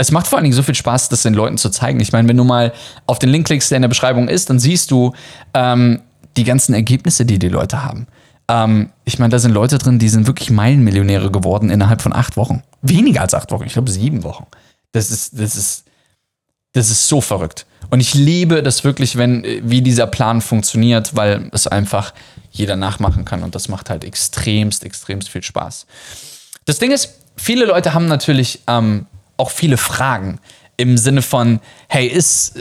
es 0.00 0.10
macht 0.12 0.26
vor 0.26 0.38
allen 0.38 0.44
Dingen 0.44 0.56
so 0.56 0.62
viel 0.62 0.74
Spaß, 0.74 1.10
das 1.10 1.22
den 1.22 1.34
Leuten 1.34 1.58
zu 1.58 1.68
zeigen. 1.68 2.00
Ich 2.00 2.10
meine, 2.10 2.26
wenn 2.26 2.36
du 2.38 2.44
mal 2.44 2.72
auf 3.06 3.18
den 3.18 3.28
Link 3.28 3.46
klickst, 3.46 3.70
der 3.70 3.76
in 3.76 3.82
der 3.82 3.90
Beschreibung 3.90 4.28
ist, 4.28 4.48
dann 4.48 4.58
siehst 4.58 4.90
du 4.90 5.12
ähm, 5.52 6.00
die 6.38 6.44
ganzen 6.44 6.72
Ergebnisse, 6.72 7.26
die 7.26 7.38
die 7.38 7.48
Leute 7.48 7.84
haben. 7.84 8.06
Ähm, 8.48 8.88
ich 9.04 9.18
meine, 9.18 9.30
da 9.30 9.38
sind 9.38 9.52
Leute 9.52 9.76
drin, 9.76 9.98
die 9.98 10.08
sind 10.08 10.26
wirklich 10.26 10.50
Meilenmillionäre 10.50 11.30
geworden 11.30 11.68
innerhalb 11.68 12.00
von 12.00 12.14
acht 12.14 12.38
Wochen. 12.38 12.62
Weniger 12.80 13.20
als 13.20 13.34
acht 13.34 13.52
Wochen, 13.52 13.64
ich 13.66 13.74
glaube 13.74 13.90
sieben 13.90 14.24
Wochen. 14.24 14.46
Das 14.92 15.10
ist, 15.10 15.38
das 15.38 15.54
ist, 15.54 15.84
das 16.72 16.90
ist 16.90 17.06
so 17.06 17.20
verrückt. 17.20 17.66
Und 17.90 18.00
ich 18.00 18.14
liebe 18.14 18.62
das 18.62 18.84
wirklich, 18.84 19.16
wenn, 19.16 19.44
wie 19.62 19.82
dieser 19.82 20.06
Plan 20.06 20.40
funktioniert, 20.40 21.14
weil 21.14 21.50
es 21.52 21.66
einfach 21.66 22.14
jeder 22.50 22.76
nachmachen 22.76 23.26
kann 23.26 23.42
und 23.42 23.54
das 23.54 23.68
macht 23.68 23.90
halt 23.90 24.04
extremst, 24.04 24.82
extremst 24.82 25.28
viel 25.28 25.42
Spaß. 25.42 25.84
Das 26.64 26.78
Ding 26.78 26.90
ist, 26.90 27.10
viele 27.36 27.66
Leute 27.66 27.92
haben 27.92 28.06
natürlich 28.06 28.60
ähm, 28.66 29.04
auch 29.40 29.50
viele 29.50 29.76
Fragen 29.76 30.38
im 30.76 30.96
Sinne 30.96 31.20
von, 31.20 31.60
hey, 31.88 32.06
ist 32.06 32.58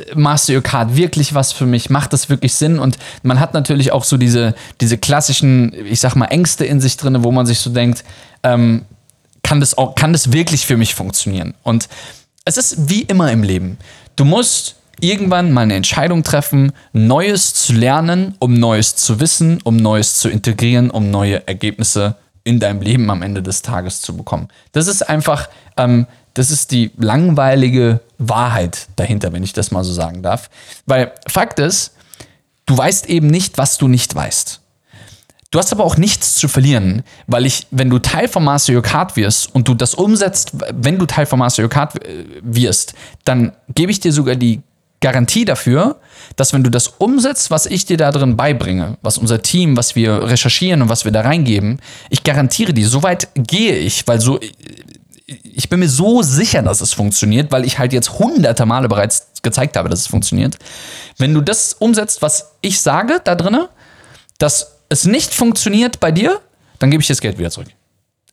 Kart 0.63 0.95
wirklich 0.95 1.33
was 1.33 1.53
für 1.53 1.65
mich? 1.65 1.89
Macht 1.89 2.11
das 2.11 2.29
wirklich 2.29 2.53
Sinn? 2.53 2.77
Und 2.77 2.97
man 3.23 3.39
hat 3.39 3.53
natürlich 3.53 3.91
auch 3.93 4.03
so 4.03 4.17
diese, 4.17 4.55
diese 4.81 4.97
klassischen, 4.97 5.73
ich 5.85 6.01
sag 6.01 6.15
mal, 6.15 6.25
Ängste 6.25 6.65
in 6.65 6.81
sich 6.81 6.97
drin, 6.97 7.23
wo 7.23 7.31
man 7.31 7.45
sich 7.45 7.59
so 7.59 7.69
denkt, 7.69 8.03
ähm, 8.43 8.83
kann, 9.41 9.61
das 9.61 9.77
auch, 9.77 9.95
kann 9.95 10.11
das 10.11 10.33
wirklich 10.33 10.65
für 10.65 10.75
mich 10.75 10.95
funktionieren? 10.95 11.53
Und 11.63 11.87
es 12.43 12.57
ist 12.57 12.89
wie 12.89 13.03
immer 13.03 13.31
im 13.31 13.43
Leben. 13.43 13.77
Du 14.17 14.25
musst 14.25 14.75
irgendwann 14.99 15.53
mal 15.53 15.61
eine 15.61 15.75
Entscheidung 15.75 16.23
treffen, 16.23 16.73
Neues 16.91 17.53
zu 17.53 17.71
lernen, 17.71 18.35
um 18.39 18.53
Neues 18.53 18.97
zu 18.97 19.21
wissen, 19.21 19.61
um 19.63 19.77
Neues 19.77 20.19
zu 20.19 20.27
integrieren, 20.29 20.89
um 20.89 21.09
neue 21.09 21.47
Ergebnisse 21.47 22.15
in 22.43 22.59
deinem 22.59 22.81
Leben 22.81 23.09
am 23.09 23.21
Ende 23.21 23.41
des 23.41 23.61
Tages 23.61 24.01
zu 24.01 24.17
bekommen. 24.17 24.49
Das 24.73 24.87
ist 24.87 25.07
einfach 25.07 25.47
ähm, 25.77 26.05
Das 26.39 26.51
ist 26.51 26.71
die 26.71 26.91
langweilige 26.95 27.99
Wahrheit 28.17 28.87
dahinter, 28.95 29.33
wenn 29.33 29.43
ich 29.43 29.51
das 29.51 29.71
mal 29.71 29.83
so 29.83 29.91
sagen 29.91 30.23
darf. 30.23 30.49
Weil 30.85 31.11
Fakt 31.27 31.59
ist, 31.59 31.95
du 32.65 32.77
weißt 32.77 33.09
eben 33.09 33.27
nicht, 33.27 33.57
was 33.57 33.77
du 33.77 33.89
nicht 33.89 34.15
weißt. 34.15 34.61
Du 35.51 35.59
hast 35.59 35.73
aber 35.73 35.83
auch 35.83 35.97
nichts 35.97 36.35
zu 36.35 36.47
verlieren, 36.47 37.03
weil 37.27 37.45
ich, 37.45 37.67
wenn 37.71 37.89
du 37.89 37.99
Teil 37.99 38.29
von 38.29 38.45
Master 38.45 38.81
Kart 38.81 39.17
wirst 39.17 39.53
und 39.53 39.67
du 39.67 39.73
das 39.73 39.93
umsetzt, 39.93 40.51
wenn 40.71 40.97
du 40.97 41.05
Teil 41.05 41.25
von 41.25 41.39
Master 41.39 41.67
Kart 41.67 42.01
äh, 42.05 42.23
wirst, 42.41 42.93
dann 43.25 43.51
gebe 43.75 43.91
ich 43.91 43.99
dir 43.99 44.13
sogar 44.13 44.37
die 44.37 44.61
Garantie 45.01 45.45
dafür, 45.45 45.97
dass 46.35 46.53
wenn 46.53 46.63
du 46.63 46.69
das 46.69 46.87
umsetzt, 46.87 47.51
was 47.51 47.65
ich 47.65 47.85
dir 47.85 47.95
da 47.95 48.11
drin 48.11 48.35
beibringe, 48.35 48.97
was 49.01 49.17
unser 49.17 49.41
Team, 49.41 49.77
was 49.77 49.95
wir 49.95 50.23
recherchieren 50.23 50.81
und 50.81 50.89
was 50.89 51.05
wir 51.05 51.11
da 51.11 51.21
reingeben, 51.21 51.79
ich 52.09 52.23
garantiere 52.23 52.73
dir, 52.73 52.87
so 52.87 53.01
weit 53.01 53.29
gehe 53.35 53.75
ich, 53.75 54.07
weil 54.07 54.19
so, 54.19 54.39
ich 55.59 55.67
bin 55.67 55.81
mir 55.81 55.89
so 55.89 56.21
sicher, 56.21 56.61
dass 56.61 56.79
es 56.79 56.93
funktioniert, 56.93 57.51
weil 57.51 57.65
ich 57.65 57.79
halt 57.79 57.91
jetzt 57.91 58.17
hunderte 58.17 58.65
Male 58.65 58.87
bereits 58.87 59.27
gezeigt 59.43 59.75
habe, 59.75 59.89
dass 59.89 59.99
es 59.99 60.07
funktioniert. 60.07 60.57
Wenn 61.17 61.33
du 61.33 61.41
das 61.41 61.73
umsetzt, 61.73 62.21
was 62.21 62.51
ich 62.61 62.79
sage 62.79 63.19
da 63.21 63.35
drinne, 63.35 63.67
dass 64.37 64.77
es 64.87 65.03
nicht 65.03 65.33
funktioniert 65.33 65.99
bei 65.99 66.13
dir, 66.13 66.39
dann 66.79 66.91
gebe 66.91 67.01
ich 67.01 67.09
das 67.09 67.19
Geld 67.19 67.37
wieder 67.39 67.51
zurück. 67.51 67.67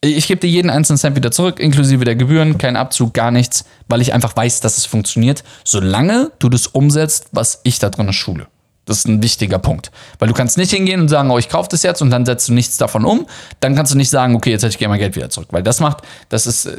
Ich 0.02 0.28
gebe 0.28 0.40
dir 0.40 0.46
jeden 0.46 0.70
einzelnen 0.70 0.98
Cent 0.98 1.16
wieder 1.16 1.32
zurück, 1.32 1.58
inklusive 1.58 2.04
der 2.04 2.14
Gebühren, 2.14 2.58
kein 2.58 2.76
Abzug, 2.76 3.12
gar 3.12 3.32
nichts, 3.32 3.64
weil 3.88 4.00
ich 4.02 4.12
einfach 4.12 4.36
weiß, 4.36 4.60
dass 4.60 4.78
es 4.78 4.86
funktioniert, 4.86 5.42
solange 5.64 6.30
du 6.38 6.48
das 6.48 6.68
umsetzt, 6.68 7.26
was 7.32 7.58
ich 7.64 7.80
da 7.80 7.90
drin 7.90 8.12
schule. 8.12 8.46
Das 8.86 8.98
ist 8.98 9.08
ein 9.08 9.20
wichtiger 9.20 9.58
Punkt. 9.58 9.90
Weil 10.20 10.28
du 10.28 10.34
kannst 10.34 10.56
nicht 10.56 10.70
hingehen 10.70 11.00
und 11.00 11.08
sagen, 11.08 11.28
oh, 11.32 11.38
ich 11.38 11.48
kaufe 11.48 11.68
das 11.68 11.82
jetzt 11.82 12.02
und 12.02 12.10
dann 12.10 12.24
setzt 12.24 12.48
du 12.48 12.54
nichts 12.54 12.76
davon 12.76 13.04
um. 13.04 13.26
Dann 13.58 13.74
kannst 13.74 13.92
du 13.92 13.96
nicht 13.96 14.10
sagen, 14.10 14.36
okay, 14.36 14.50
jetzt 14.50 14.62
hätte 14.62 14.70
ich 14.70 14.78
gerne 14.78 14.90
mein 14.90 15.00
Geld 15.00 15.16
wieder 15.16 15.28
zurück. 15.28 15.48
Weil 15.50 15.64
das 15.64 15.80
macht, 15.80 15.98
das 16.28 16.46
ist, 16.46 16.70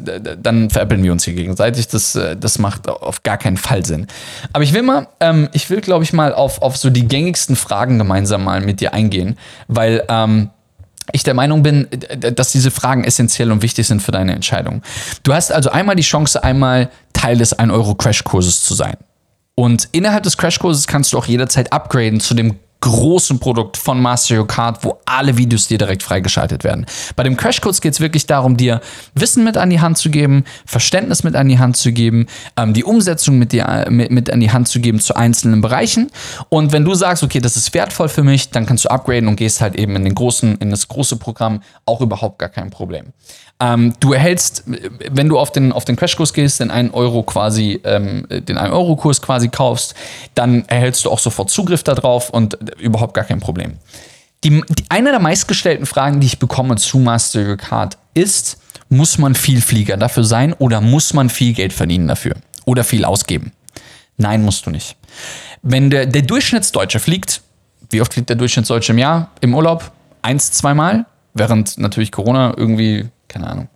dann 0.41 0.69
veräppeln 0.69 1.03
wir 1.03 1.11
uns 1.11 1.25
hier 1.25 1.33
gegenseitig. 1.33 1.89
Das, 1.89 2.15
äh, 2.15 2.37
das 2.37 2.59
macht 2.59 2.87
auf 2.87 3.23
gar 3.23 3.37
keinen 3.37 3.57
Fall 3.57 3.85
Sinn. 3.85 4.07
Aber 4.53 4.63
ich 4.63 4.73
will 4.73 4.83
mal, 4.83 5.09
ähm, 5.19 5.49
ich 5.51 5.69
will, 5.69 5.81
glaube 5.81 6.05
ich, 6.05 6.13
mal 6.13 6.33
auf, 6.33 6.61
auf 6.61 6.77
so 6.77 6.89
die 6.89 7.07
gängigsten 7.07 7.57
Fragen 7.57 7.97
gemeinsam 7.97 8.45
mal 8.45 8.61
mit 8.61 8.79
dir 8.79 8.93
eingehen. 8.93 9.37
Weil, 9.67 10.03
ähm, 10.07 10.49
ich 11.11 11.23
der 11.23 11.33
Meinung 11.33 11.63
bin, 11.63 11.87
dass 12.19 12.51
diese 12.51 12.71
Fragen 12.71 13.03
essentiell 13.03 13.51
und 13.51 13.61
wichtig 13.61 13.87
sind 13.87 14.01
für 14.01 14.11
deine 14.11 14.33
Entscheidung. 14.33 14.81
Du 15.23 15.33
hast 15.33 15.51
also 15.51 15.69
einmal 15.69 15.95
die 15.95 16.03
Chance, 16.03 16.43
einmal 16.43 16.89
Teil 17.13 17.37
des 17.37 17.57
1-Euro-Crash-Kurses 17.57 18.63
zu 18.63 18.73
sein. 18.73 18.97
Und 19.59 19.89
innerhalb 19.91 20.21
des 20.21 20.37
Crashkurses 20.37 20.85
kannst 20.85 21.13
du 21.13 21.17
auch 21.17 21.25
jederzeit 21.25 21.73
upgraden 21.73 22.19
zu 22.19 22.35
dem 22.35 22.59
großen 22.79 23.39
Produkt 23.39 23.75
von 23.75 23.99
Master 23.99 24.45
Kart, 24.45 24.83
wo 24.83 24.99
alle 25.05 25.35
Videos 25.35 25.67
dir 25.67 25.79
direkt 25.79 26.03
freigeschaltet 26.03 26.63
werden. 26.63 26.85
Bei 27.15 27.23
dem 27.23 27.35
Crashkurs 27.35 27.81
geht 27.81 27.93
es 27.93 27.99
wirklich 27.99 28.27
darum, 28.27 28.55
dir 28.55 28.81
Wissen 29.15 29.43
mit 29.43 29.57
an 29.57 29.71
die 29.71 29.81
Hand 29.81 29.97
zu 29.97 30.11
geben, 30.11 30.43
Verständnis 30.67 31.23
mit 31.23 31.35
an 31.35 31.49
die 31.49 31.57
Hand 31.57 31.75
zu 31.75 31.91
geben, 31.91 32.27
ähm, 32.55 32.73
die 32.73 32.83
Umsetzung 32.83 33.39
mit, 33.39 33.51
dir, 33.51 33.87
mit, 33.89 34.11
mit 34.11 34.29
an 34.29 34.41
die 34.41 34.51
Hand 34.51 34.67
zu 34.67 34.79
geben 34.79 34.99
zu 34.99 35.15
einzelnen 35.15 35.61
Bereichen. 35.61 36.11
Und 36.49 36.71
wenn 36.71 36.85
du 36.85 36.93
sagst, 36.93 37.23
okay, 37.23 37.39
das 37.39 37.57
ist 37.57 37.73
wertvoll 37.73 38.09
für 38.09 38.23
mich, 38.23 38.51
dann 38.51 38.67
kannst 38.67 38.85
du 38.85 38.89
upgraden 38.89 39.27
und 39.27 39.37
gehst 39.37 39.59
halt 39.59 39.75
eben 39.75 39.95
in 39.95 40.03
den 40.03 40.13
großen, 40.13 40.57
in 40.57 40.69
das 40.69 40.87
große 40.87 41.15
Programm, 41.15 41.61
auch 41.85 42.01
überhaupt 42.01 42.37
gar 42.37 42.49
kein 42.49 42.69
Problem. 42.69 43.07
Ähm, 43.59 43.93
du 43.99 44.13
erhältst, 44.13 44.63
wenn 45.09 45.29
du 45.29 45.39
auf 45.39 45.51
den, 45.51 45.71
auf 45.71 45.83
den 45.83 45.95
Crashkurs 45.95 46.33
gehst, 46.33 46.59
den 46.59 46.69
1 46.69 46.93
Euro 46.93 47.23
quasi, 47.23 47.79
ähm, 47.83 48.27
den 48.29 48.57
1 48.57 48.71
Euro 48.71 48.95
Kurs 48.95 49.21
quasi 49.21 49.49
kaufst, 49.49 49.95
dann 50.35 50.65
erhältst 50.67 51.05
du 51.05 51.11
auch 51.11 51.19
sofort 51.19 51.49
Zugriff 51.49 51.81
darauf 51.81 52.29
und 52.29 52.57
überhaupt 52.79 53.15
gar 53.15 53.23
kein 53.23 53.39
Problem. 53.39 53.73
Die, 54.43 54.61
die, 54.69 54.85
eine 54.89 55.09
der 55.09 55.19
meistgestellten 55.19 55.87
Fragen, 55.87 56.19
die 56.19 56.27
ich 56.27 56.37
bekomme 56.37 56.75
zu 56.75 56.99
Mastercard 56.99 57.97
ist, 58.13 58.59
muss 58.89 59.17
man 59.17 59.33
viel 59.33 59.61
Flieger 59.61 59.97
dafür 59.97 60.23
sein 60.23 60.53
oder 60.53 60.79
muss 60.79 61.13
man 61.13 61.29
viel 61.29 61.53
Geld 61.53 61.73
verdienen 61.73 62.07
dafür 62.07 62.35
oder 62.65 62.83
viel 62.83 63.05
ausgeben? 63.05 63.51
Nein, 64.17 64.43
musst 64.43 64.67
du 64.67 64.69
nicht. 64.69 64.95
Wenn 65.63 65.89
der, 65.89 66.05
der 66.05 66.21
Durchschnittsdeutsche 66.21 66.99
fliegt, 66.99 67.41
wie 67.89 68.01
oft 68.01 68.13
fliegt 68.13 68.29
der 68.29 68.35
Durchschnittsdeutsche 68.35 68.91
im 68.91 68.99
Jahr 68.99 69.31
im 69.41 69.55
Urlaub? 69.55 69.91
Eins, 70.21 70.51
zweimal, 70.51 71.05
während 71.33 71.77
natürlich 71.77 72.11
Corona 72.11 72.53
irgendwie 72.55 73.09
keine 73.37 73.51
Ahnung, 73.51 73.67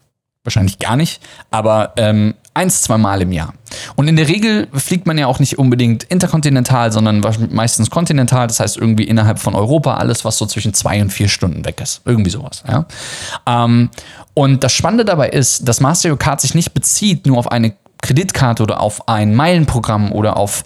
wahrscheinlich 0.43 0.80
gar 0.80 0.95
nicht, 0.95 1.21
aber 1.52 1.93
ähm, 1.97 2.34
eins, 2.54 2.82
zwei 2.82 2.97
Mal 2.97 3.21
im 3.21 3.32
Jahr. 3.32 3.54
Und 3.95 4.08
in 4.08 4.15
der 4.15 4.28
Regel 4.28 4.67
fliegt 4.74 5.06
man 5.06 5.17
ja 5.17 5.28
auch 5.28 5.39
nicht 5.39 5.60
unbedingt 5.60 6.04
interkontinental, 6.04 6.91
sondern 6.91 7.21
meistens 7.52 7.89
kontinental, 7.89 8.47
das 8.47 8.60
heißt 8.60 8.76
irgendwie 8.78 9.04
innerhalb 9.04 9.39
von 9.39 9.54
Europa, 9.54 9.95
alles, 9.95 10.26
was 10.26 10.38
so 10.38 10.45
zwischen 10.45 10.74
zwei 10.74 11.02
und 11.02 11.12
vier 11.12 11.30
Stunden 11.30 11.63
weg 11.63 11.80
ist. 11.80 12.02
Irgendwie 12.06 12.32
sowas. 12.32 12.63
Ja? 12.67 12.86
Ähm, 13.45 13.89
und 14.34 14.63
das 14.63 14.74
Spannende 14.74 15.06
dabei 15.06 15.30
ist, 15.30 15.67
dass 15.67 15.80
Mastercard 15.80 16.41
sich 16.41 16.56
nicht 16.56 16.74
bezieht 16.74 17.28
nur 17.28 17.38
auf 17.38 17.52
eine 17.52 17.76
Kreditkarte 18.02 18.63
oder 18.63 18.82
auf 18.82 19.08
ein 19.08 19.36
Meilenprogramm 19.36 20.12
oder 20.12 20.38
auf 20.38 20.63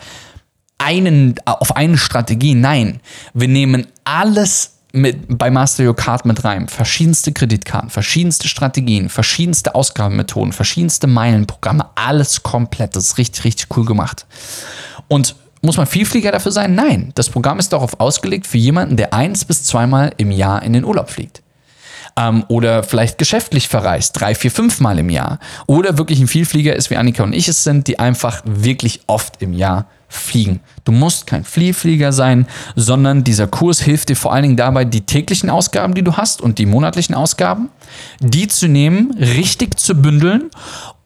einen, 0.78 1.36
auf 1.46 1.76
eine 1.76 1.98
Strategie. 1.98 2.56
Nein, 2.56 3.02
wir 3.34 3.50
nehmen 3.50 3.88
alles 4.06 4.75
mit, 4.96 5.38
bei 5.38 5.52
Master 5.52 5.86
Your 5.86 5.96
Card 5.96 6.26
mit 6.26 6.44
rein. 6.44 6.68
Verschiedenste 6.68 7.32
Kreditkarten, 7.32 7.90
verschiedenste 7.90 8.48
Strategien, 8.48 9.10
verschiedenste 9.10 9.76
Ausgabenmethoden, 9.76 10.54
verschiedenste 10.54 11.08
Meilenprogramme, 11.08 11.88
alles 11.96 12.44
komplett. 12.44 12.96
Das 12.96 13.06
ist 13.06 13.18
richtig, 13.18 13.44
richtig 13.44 13.78
cool 13.78 13.86
gemacht. 13.86 14.26
Und 15.08 15.36
muss 15.62 15.78
man 15.78 15.88
Vielflieger 15.88 16.32
dafür 16.32 16.52
sein? 16.52 16.76
Nein. 16.76 17.12
Das 17.16 17.30
Programm 17.30 17.60
ist 17.60 17.74
darauf 17.74 18.00
ausgelegt 18.00 18.48
für 18.48 18.58
jemanden, 18.58 18.98
der 18.98 19.14
eins 19.14 19.46
bis 19.46 19.64
zweimal 19.64 20.14
im 20.18 20.32
Jahr 20.32 20.62
in 20.64 20.74
den 20.74 20.86
Urlaub 20.86 21.10
fliegt. 21.10 21.42
Ähm, 22.18 22.46
oder 22.48 22.84
vielleicht 22.84 23.18
geschäftlich 23.18 23.68
verreist, 23.68 24.20
drei, 24.20 24.36
vier, 24.36 24.52
fünf 24.52 24.80
Mal 24.80 25.00
im 25.00 25.10
Jahr. 25.10 25.40
Oder 25.66 25.98
wirklich 25.98 26.20
ein 26.20 26.28
Vielflieger 26.28 26.76
ist, 26.76 26.90
wie 26.90 26.98
Annika 26.98 27.24
und 27.24 27.34
ich 27.34 27.48
es 27.48 27.64
sind, 27.64 27.88
die 27.88 28.00
einfach 28.00 28.42
wirklich 28.46 29.02
oft 29.08 29.42
im 29.42 29.54
Jahr 29.54 29.88
fliegen. 30.16 30.60
Du 30.84 30.92
musst 30.92 31.28
kein 31.28 31.44
Fliehflieger 31.44 32.12
sein, 32.12 32.48
sondern 32.76 33.24
dieser 33.24 33.48
Kurs 33.48 33.82
hilft 33.82 34.10
dir 34.10 34.16
vor 34.16 34.34
allen 34.34 34.44
Dingen 34.44 34.58
dabei, 34.58 34.86
die 34.86 35.02
täglichen 35.02 35.50
Ausgaben, 35.50 35.94
die 35.94 36.04
du 36.04 36.18
hast 36.18 36.42
und 36.42 36.58
die 36.58 36.66
monatlichen 36.66 37.16
Ausgaben, 37.16 37.70
die 38.20 38.48
zu 38.48 38.68
nehmen, 38.68 39.16
richtig 39.20 39.80
zu 39.80 39.96
bündeln 39.96 40.50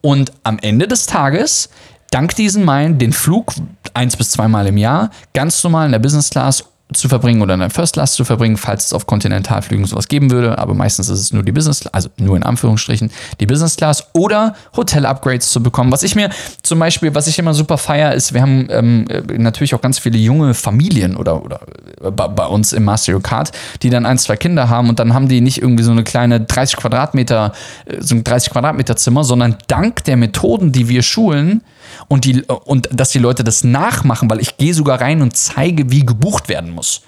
und 0.00 0.32
am 0.42 0.58
Ende 0.60 0.88
des 0.88 1.06
Tages 1.06 1.70
dank 2.10 2.34
diesen 2.34 2.64
Meilen 2.64 2.98
den 2.98 3.12
Flug 3.12 3.52
eins 3.94 4.16
bis 4.16 4.30
zweimal 4.30 4.66
im 4.66 4.76
Jahr 4.76 5.10
ganz 5.34 5.62
normal 5.62 5.86
in 5.86 5.92
der 5.92 5.98
Business 5.98 6.30
Class 6.30 6.64
zu 6.92 7.08
verbringen 7.08 7.42
oder 7.42 7.54
in 7.54 7.60
der 7.60 7.70
First 7.70 7.94
Class 7.94 8.14
zu 8.14 8.24
verbringen, 8.24 8.56
falls 8.56 8.86
es 8.86 8.92
auf 8.92 9.06
Kontinentalflügen 9.06 9.84
sowas 9.86 10.08
geben 10.08 10.30
würde, 10.30 10.58
aber 10.58 10.74
meistens 10.74 11.08
ist 11.08 11.20
es 11.20 11.32
nur 11.32 11.42
die 11.42 11.52
Business, 11.52 11.86
also 11.88 12.08
nur 12.16 12.36
in 12.36 12.42
Anführungsstrichen 12.42 13.10
die 13.38 13.46
Business 13.46 13.76
Class 13.76 14.06
oder 14.12 14.54
Hotel-Upgrades 14.76 15.50
zu 15.50 15.62
bekommen. 15.62 15.92
Was 15.92 16.02
ich 16.02 16.14
mir 16.14 16.30
zum 16.62 16.78
Beispiel, 16.78 17.14
was 17.14 17.26
ich 17.26 17.38
immer 17.38 17.54
super 17.54 17.78
feier, 17.78 18.14
ist, 18.14 18.34
wir 18.34 18.42
haben 18.42 18.66
ähm, 18.70 19.06
natürlich 19.38 19.74
auch 19.74 19.80
ganz 19.80 19.98
viele 19.98 20.18
junge 20.18 20.54
Familien 20.54 21.16
oder, 21.16 21.44
oder 21.44 21.60
äh, 22.02 22.10
bei, 22.10 22.28
bei 22.28 22.46
uns 22.46 22.72
im 22.72 22.84
Master 22.84 23.20
Kart, 23.20 23.52
die 23.82 23.90
dann 23.90 24.06
ein, 24.06 24.18
zwei 24.18 24.36
Kinder 24.36 24.68
haben 24.68 24.88
und 24.88 24.98
dann 24.98 25.14
haben 25.14 25.28
die 25.28 25.40
nicht 25.40 25.62
irgendwie 25.62 25.82
so 25.82 25.90
eine 25.90 26.04
kleine 26.04 26.40
30 26.40 26.76
Quadratmeter, 26.76 27.52
äh, 27.86 27.96
so 28.00 28.14
ein 28.14 28.24
30 28.24 28.52
Quadratmeter 28.52 28.96
Zimmer, 28.96 29.24
sondern 29.24 29.56
dank 29.68 30.04
der 30.04 30.16
Methoden, 30.16 30.72
die 30.72 30.88
wir 30.88 31.02
schulen, 31.02 31.62
und, 32.08 32.24
die, 32.24 32.42
und 32.42 32.88
dass 32.92 33.10
die 33.10 33.18
Leute 33.18 33.44
das 33.44 33.64
nachmachen, 33.64 34.30
weil 34.30 34.40
ich 34.40 34.56
gehe 34.56 34.74
sogar 34.74 35.00
rein 35.00 35.22
und 35.22 35.36
zeige, 35.36 35.90
wie 35.90 36.04
gebucht 36.04 36.48
werden 36.48 36.70
muss. 36.70 37.02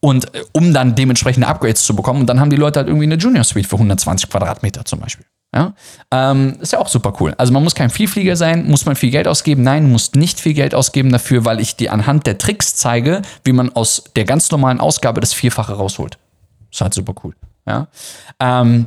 Und 0.00 0.34
äh, 0.34 0.42
um 0.52 0.72
dann 0.72 0.94
dementsprechende 0.94 1.46
Upgrades 1.46 1.84
zu 1.84 1.96
bekommen. 1.96 2.20
Und 2.20 2.26
dann 2.26 2.40
haben 2.40 2.50
die 2.50 2.56
Leute 2.56 2.80
halt 2.80 2.88
irgendwie 2.88 3.06
eine 3.06 3.16
Junior 3.16 3.44
Suite 3.44 3.66
für 3.66 3.76
120 3.76 4.28
Quadratmeter 4.28 4.84
zum 4.84 5.00
Beispiel. 5.00 5.26
Ja? 5.54 5.74
Ähm, 6.10 6.58
ist 6.60 6.72
ja 6.72 6.78
auch 6.78 6.88
super 6.88 7.14
cool. 7.20 7.34
Also 7.38 7.52
man 7.52 7.64
muss 7.64 7.74
kein 7.74 7.90
Vielflieger 7.90 8.36
sein, 8.36 8.68
muss 8.68 8.84
man 8.84 8.94
viel 8.94 9.10
Geld 9.10 9.26
ausgeben. 9.26 9.62
Nein, 9.62 9.84
du 9.84 9.88
musst 9.88 10.14
nicht 10.14 10.38
viel 10.38 10.54
Geld 10.54 10.74
ausgeben 10.74 11.10
dafür, 11.10 11.44
weil 11.44 11.60
ich 11.60 11.76
dir 11.76 11.92
anhand 11.92 12.26
der 12.26 12.38
Tricks 12.38 12.74
zeige, 12.74 13.22
wie 13.44 13.52
man 13.52 13.74
aus 13.74 14.04
der 14.16 14.24
ganz 14.24 14.50
normalen 14.50 14.80
Ausgabe 14.80 15.20
das 15.20 15.32
Vierfache 15.32 15.72
rausholt. 15.72 16.18
Ist 16.70 16.80
halt 16.80 16.94
super 16.94 17.14
cool. 17.24 17.34
Ja? 17.66 17.88
Ähm, 18.38 18.86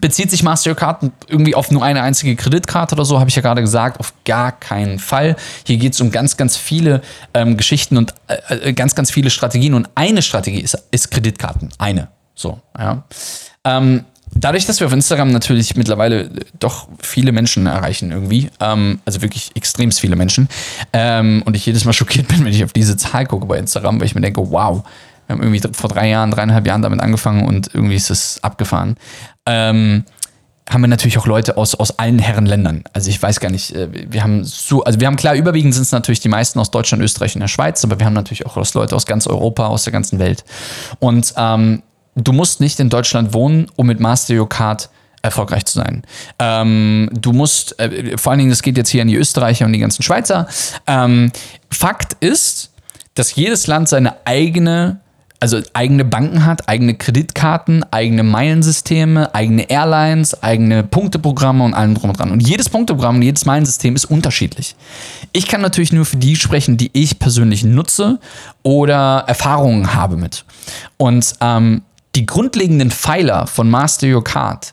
Bezieht 0.00 0.30
sich 0.30 0.42
Mastercard 0.42 1.10
irgendwie 1.28 1.54
auf 1.54 1.70
nur 1.70 1.84
eine 1.84 2.02
einzige 2.02 2.36
Kreditkarte 2.36 2.94
oder 2.94 3.04
so, 3.04 3.20
habe 3.20 3.30
ich 3.30 3.36
ja 3.36 3.42
gerade 3.42 3.60
gesagt, 3.60 4.00
auf 4.00 4.12
gar 4.24 4.52
keinen 4.52 4.98
Fall. 4.98 5.36
Hier 5.64 5.76
geht 5.76 5.94
es 5.94 6.00
um 6.00 6.10
ganz, 6.10 6.36
ganz 6.36 6.56
viele 6.56 7.00
ähm, 7.32 7.56
Geschichten 7.56 7.96
und 7.96 8.14
äh, 8.28 8.68
äh, 8.68 8.72
ganz, 8.72 8.94
ganz 8.94 9.10
viele 9.10 9.30
Strategien. 9.30 9.74
Und 9.74 9.88
eine 9.94 10.22
Strategie 10.22 10.60
ist, 10.60 10.76
ist 10.90 11.10
Kreditkarten. 11.10 11.70
Eine. 11.78 12.08
So, 12.34 12.60
ja. 12.78 13.04
Ähm, 13.64 14.04
dadurch, 14.34 14.66
dass 14.66 14.80
wir 14.80 14.86
auf 14.86 14.92
Instagram 14.92 15.30
natürlich 15.30 15.76
mittlerweile 15.76 16.30
doch 16.58 16.88
viele 17.00 17.32
Menschen 17.32 17.66
erreichen 17.66 18.10
irgendwie, 18.10 18.50
ähm, 18.60 19.00
also 19.04 19.22
wirklich 19.22 19.50
extrem 19.54 19.92
viele 19.92 20.16
Menschen, 20.16 20.48
ähm, 20.92 21.42
und 21.44 21.56
ich 21.56 21.66
jedes 21.66 21.84
Mal 21.84 21.92
schockiert 21.92 22.28
bin, 22.28 22.40
wenn 22.44 22.52
ich 22.52 22.64
auf 22.64 22.72
diese 22.72 22.96
Zahl 22.96 23.26
gucke 23.26 23.46
bei 23.46 23.58
Instagram, 23.58 24.00
weil 24.00 24.06
ich 24.06 24.14
mir 24.14 24.20
denke, 24.20 24.50
wow, 24.50 24.84
wir 25.26 25.36
haben 25.36 25.42
irgendwie 25.42 25.66
vor 25.72 25.88
drei 25.88 26.08
Jahren, 26.08 26.30
dreieinhalb 26.30 26.66
Jahren 26.66 26.82
damit 26.82 27.00
angefangen 27.00 27.46
und 27.46 27.70
irgendwie 27.72 27.96
ist 27.96 28.10
es 28.10 28.42
abgefahren. 28.42 28.96
Ähm, 29.46 30.04
haben 30.68 30.80
wir 30.80 30.88
natürlich 30.88 31.18
auch 31.18 31.26
Leute 31.26 31.56
aus, 31.56 31.74
aus 31.74 31.98
allen 31.98 32.18
Herrenländern. 32.18 32.84
Also 32.92 33.10
ich 33.10 33.22
weiß 33.22 33.40
gar 33.40 33.50
nicht, 33.50 33.74
äh, 33.74 33.88
wir 34.10 34.22
haben 34.22 34.44
so, 34.44 34.82
also 34.82 34.98
wir 34.98 35.06
haben 35.06 35.16
klar, 35.16 35.34
überwiegend 35.34 35.74
sind 35.74 35.82
es 35.82 35.92
natürlich 35.92 36.20
die 36.20 36.28
meisten 36.28 36.58
aus 36.58 36.70
Deutschland, 36.70 37.02
Österreich 37.02 37.34
und 37.34 37.40
der 37.40 37.48
Schweiz, 37.48 37.84
aber 37.84 37.98
wir 37.98 38.06
haben 38.06 38.14
natürlich 38.14 38.46
auch 38.46 38.56
Leute 38.74 38.96
aus 38.96 39.04
ganz 39.04 39.26
Europa, 39.26 39.66
aus 39.66 39.84
der 39.84 39.92
ganzen 39.92 40.18
Welt. 40.18 40.44
Und 41.00 41.34
ähm, 41.36 41.82
du 42.14 42.32
musst 42.32 42.60
nicht 42.60 42.80
in 42.80 42.88
Deutschland 42.88 43.34
wohnen, 43.34 43.66
um 43.76 43.86
mit 43.86 44.00
Master 44.00 44.46
Card 44.46 44.88
erfolgreich 45.20 45.64
zu 45.64 45.78
sein. 45.78 46.02
Ähm, 46.38 47.10
du 47.12 47.32
musst, 47.32 47.78
äh, 47.78 48.16
vor 48.16 48.30
allen 48.32 48.38
Dingen, 48.38 48.50
das 48.50 48.62
geht 48.62 48.76
jetzt 48.76 48.90
hier 48.90 49.02
an 49.02 49.08
die 49.08 49.16
Österreicher 49.16 49.66
und 49.66 49.72
die 49.72 49.78
ganzen 49.78 50.02
Schweizer. 50.02 50.46
Ähm, 50.86 51.30
Fakt 51.70 52.16
ist, 52.20 52.70
dass 53.14 53.34
jedes 53.34 53.66
Land 53.66 53.88
seine 53.88 54.26
eigene 54.26 55.00
also 55.44 55.60
eigene 55.74 56.06
Banken 56.06 56.46
hat, 56.46 56.70
eigene 56.70 56.94
Kreditkarten, 56.94 57.84
eigene 57.90 58.22
Meilensysteme, 58.22 59.34
eigene 59.34 59.68
Airlines, 59.68 60.42
eigene 60.42 60.84
Punkteprogramme 60.84 61.62
und 61.62 61.74
allem 61.74 61.94
drum 61.94 62.08
und 62.08 62.18
dran. 62.18 62.30
Und 62.30 62.48
jedes 62.48 62.70
Punkteprogramm 62.70 63.16
und 63.16 63.22
jedes 63.22 63.44
Meilensystem 63.44 63.94
ist 63.94 64.06
unterschiedlich. 64.06 64.74
Ich 65.32 65.46
kann 65.46 65.60
natürlich 65.60 65.92
nur 65.92 66.06
für 66.06 66.16
die 66.16 66.36
sprechen, 66.36 66.78
die 66.78 66.88
ich 66.94 67.18
persönlich 67.18 67.62
nutze 67.62 68.20
oder 68.62 69.24
Erfahrungen 69.26 69.92
habe 69.92 70.16
mit. 70.16 70.46
Und 70.96 71.34
ähm, 71.42 71.82
die 72.14 72.24
grundlegenden 72.24 72.90
Pfeiler 72.90 73.46
von 73.46 73.68
Master 73.68 74.06
Your 74.06 74.24
Card, 74.24 74.72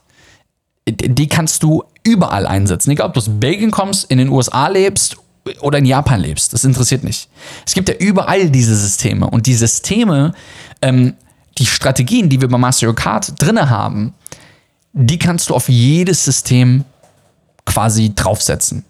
die 0.88 1.28
kannst 1.28 1.64
du 1.64 1.84
überall 2.04 2.48
einsetzen. 2.48 2.92
Egal, 2.92 3.08
ob 3.08 3.14
du 3.14 3.20
aus 3.20 3.30
Belgien 3.30 3.72
kommst, 3.72 4.10
in 4.10 4.20
den 4.20 4.30
USA 4.30 4.70
lebst 4.70 5.18
oder 5.60 5.80
in 5.80 5.86
Japan 5.86 6.22
lebst. 6.22 6.54
Das 6.54 6.64
interessiert 6.64 7.04
nicht. 7.04 7.30
Es 7.66 7.74
gibt 7.74 7.90
ja 7.90 7.96
überall 7.96 8.50
diese 8.50 8.76
Systeme 8.76 9.30
und 9.30 9.46
die 9.46 9.54
Systeme, 9.54 10.34
ähm, 10.82 11.16
die 11.58 11.66
Strategien, 11.66 12.30
die 12.30 12.42
wir 12.42 12.48
bei 12.48 12.58
Master 12.58 12.94
Kart 12.94 13.34
drin 13.42 13.70
haben, 13.70 14.14
die 14.94 15.20
kannst 15.20 15.50
du 15.50 15.56
auf 15.56 15.70
jedes 15.70 16.24
System 16.24 16.84
quasi 17.66 18.14
draufsetzen. 18.16 18.84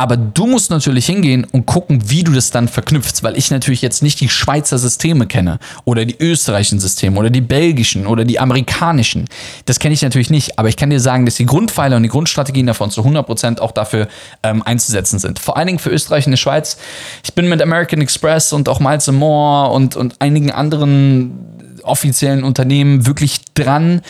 Aber 0.00 0.16
du 0.16 0.46
musst 0.46 0.70
natürlich 0.70 1.04
hingehen 1.04 1.46
und 1.52 1.66
gucken, 1.66 2.08
wie 2.08 2.24
du 2.24 2.32
das 2.32 2.50
dann 2.50 2.68
verknüpfst, 2.68 3.22
weil 3.22 3.36
ich 3.36 3.50
natürlich 3.50 3.82
jetzt 3.82 4.02
nicht 4.02 4.18
die 4.18 4.30
Schweizer 4.30 4.78
Systeme 4.78 5.26
kenne 5.26 5.58
oder 5.84 6.06
die 6.06 6.16
österreichischen 6.18 6.80
Systeme 6.80 7.20
oder 7.20 7.28
die 7.28 7.42
belgischen 7.42 8.06
oder 8.06 8.24
die 8.24 8.40
amerikanischen. 8.40 9.26
Das 9.66 9.78
kenne 9.78 9.92
ich 9.92 10.00
natürlich 10.00 10.30
nicht, 10.30 10.58
aber 10.58 10.70
ich 10.70 10.78
kann 10.78 10.88
dir 10.88 11.00
sagen, 11.00 11.26
dass 11.26 11.34
die 11.34 11.44
Grundpfeiler 11.44 11.98
und 11.98 12.02
die 12.02 12.08
Grundstrategien 12.08 12.66
davon 12.66 12.90
zu 12.90 13.02
100% 13.02 13.60
auch 13.60 13.72
dafür 13.72 14.08
ähm, 14.42 14.62
einzusetzen 14.62 15.18
sind. 15.18 15.38
Vor 15.38 15.58
allen 15.58 15.66
Dingen 15.66 15.78
für 15.78 15.90
Österreich 15.90 16.24
und 16.24 16.32
die 16.32 16.38
Schweiz. 16.38 16.78
Ich 17.22 17.34
bin 17.34 17.50
mit 17.50 17.60
American 17.60 18.00
Express 18.00 18.54
und 18.54 18.70
auch 18.70 18.80
Miles 18.80 19.06
More 19.08 19.70
und, 19.70 19.96
und 19.96 20.14
einigen 20.18 20.50
anderen 20.50 21.50
offiziellen 21.82 22.42
Unternehmen 22.42 23.06
wirklich 23.06 23.40
dran, 23.52 24.00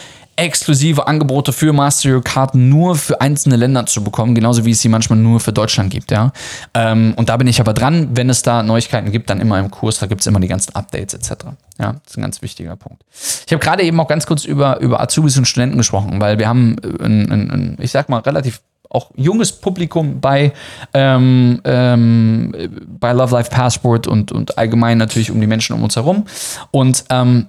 exklusive 0.40 1.06
Angebote 1.06 1.52
für 1.52 1.72
Master 1.72 2.20
Karten 2.20 2.68
nur 2.68 2.96
für 2.96 3.20
einzelne 3.20 3.56
Länder 3.56 3.86
zu 3.86 4.02
bekommen, 4.02 4.34
genauso 4.34 4.64
wie 4.64 4.70
es 4.70 4.80
sie 4.80 4.88
manchmal 4.88 5.18
nur 5.18 5.40
für 5.40 5.52
Deutschland 5.52 5.90
gibt, 5.90 6.10
ja. 6.10 6.32
Ähm, 6.74 7.14
und 7.16 7.28
da 7.28 7.36
bin 7.36 7.46
ich 7.46 7.60
aber 7.60 7.74
dran, 7.74 8.10
wenn 8.12 8.30
es 8.30 8.42
da 8.42 8.62
Neuigkeiten 8.62 9.12
gibt, 9.12 9.30
dann 9.30 9.40
immer 9.40 9.58
im 9.58 9.70
Kurs, 9.70 9.98
da 9.98 10.06
gibt 10.06 10.20
es 10.22 10.26
immer 10.26 10.40
die 10.40 10.48
ganzen 10.48 10.74
Updates 10.74 11.14
etc. 11.14 11.46
Ja, 11.78 11.92
das 11.92 12.12
ist 12.12 12.18
ein 12.18 12.22
ganz 12.22 12.42
wichtiger 12.42 12.76
Punkt. 12.76 13.02
Ich 13.46 13.52
habe 13.52 13.62
gerade 13.62 13.82
eben 13.82 13.98
auch 14.00 14.08
ganz 14.08 14.26
kurz 14.26 14.44
über, 14.44 14.80
über 14.80 15.00
Azubis 15.00 15.36
und 15.38 15.46
Studenten 15.46 15.78
gesprochen, 15.78 16.20
weil 16.20 16.38
wir 16.38 16.48
haben 16.48 16.76
ein, 17.00 17.30
ein, 17.30 17.50
ein 17.50 17.78
ich 17.80 17.90
sag 17.90 18.08
mal, 18.08 18.18
relativ 18.18 18.60
auch 18.90 19.10
junges 19.14 19.52
Publikum 19.52 20.20
bei, 20.20 20.52
ähm, 20.92 21.60
ähm, 21.64 22.52
bei 22.98 23.12
Love 23.12 23.34
Life 23.34 23.50
Passport 23.50 24.06
und, 24.06 24.32
und 24.32 24.58
allgemein 24.58 24.98
natürlich 24.98 25.30
um 25.30 25.40
die 25.40 25.46
Menschen 25.46 25.74
um 25.74 25.84
uns 25.84 25.96
herum. 25.96 26.26
Und 26.72 27.04
ähm, 27.08 27.46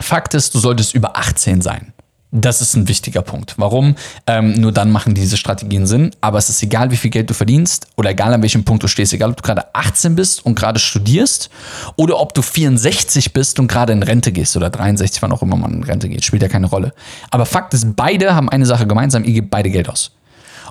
Fakt 0.00 0.32
ist, 0.34 0.54
du 0.54 0.58
solltest 0.58 0.94
über 0.94 1.16
18 1.16 1.60
sein. 1.60 1.92
Das 2.32 2.60
ist 2.60 2.76
ein 2.76 2.86
wichtiger 2.86 3.22
Punkt. 3.22 3.54
Warum? 3.56 3.96
Ähm, 4.28 4.52
nur 4.52 4.70
dann 4.70 4.92
machen 4.92 5.14
diese 5.14 5.36
Strategien 5.36 5.86
Sinn. 5.86 6.12
Aber 6.20 6.38
es 6.38 6.48
ist 6.48 6.62
egal, 6.62 6.92
wie 6.92 6.96
viel 6.96 7.10
Geld 7.10 7.28
du 7.28 7.34
verdienst 7.34 7.88
oder 7.96 8.10
egal 8.10 8.32
an 8.32 8.42
welchem 8.42 8.62
Punkt 8.62 8.84
du 8.84 8.88
stehst. 8.88 9.12
Egal, 9.12 9.30
ob 9.30 9.36
du 9.36 9.42
gerade 9.42 9.74
18 9.74 10.14
bist 10.14 10.46
und 10.46 10.54
gerade 10.54 10.78
studierst 10.78 11.50
oder 11.96 12.20
ob 12.20 12.32
du 12.34 12.42
64 12.42 13.32
bist 13.32 13.58
und 13.58 13.66
gerade 13.66 13.92
in 13.92 14.04
Rente 14.04 14.30
gehst 14.30 14.56
oder 14.56 14.70
63, 14.70 15.20
wann 15.22 15.32
auch 15.32 15.42
immer 15.42 15.56
man 15.56 15.74
in 15.74 15.82
Rente 15.82 16.08
geht. 16.08 16.24
Spielt 16.24 16.42
ja 16.42 16.48
keine 16.48 16.68
Rolle. 16.68 16.92
Aber 17.30 17.46
Fakt 17.46 17.74
ist, 17.74 17.96
beide 17.96 18.34
haben 18.34 18.48
eine 18.48 18.66
Sache 18.66 18.86
gemeinsam. 18.86 19.24
Ihr 19.24 19.32
gebt 19.32 19.50
beide 19.50 19.70
Geld 19.70 19.88
aus. 19.88 20.12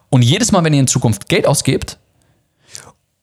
Und 0.10 0.22
jedes 0.22 0.54
Mal, 0.54 0.64
wenn 0.64 0.74
ihr 0.74 0.80
in 0.80 0.88
Zukunft 0.88 1.28
Geld 1.28 1.46
ausgebt, 1.46 1.98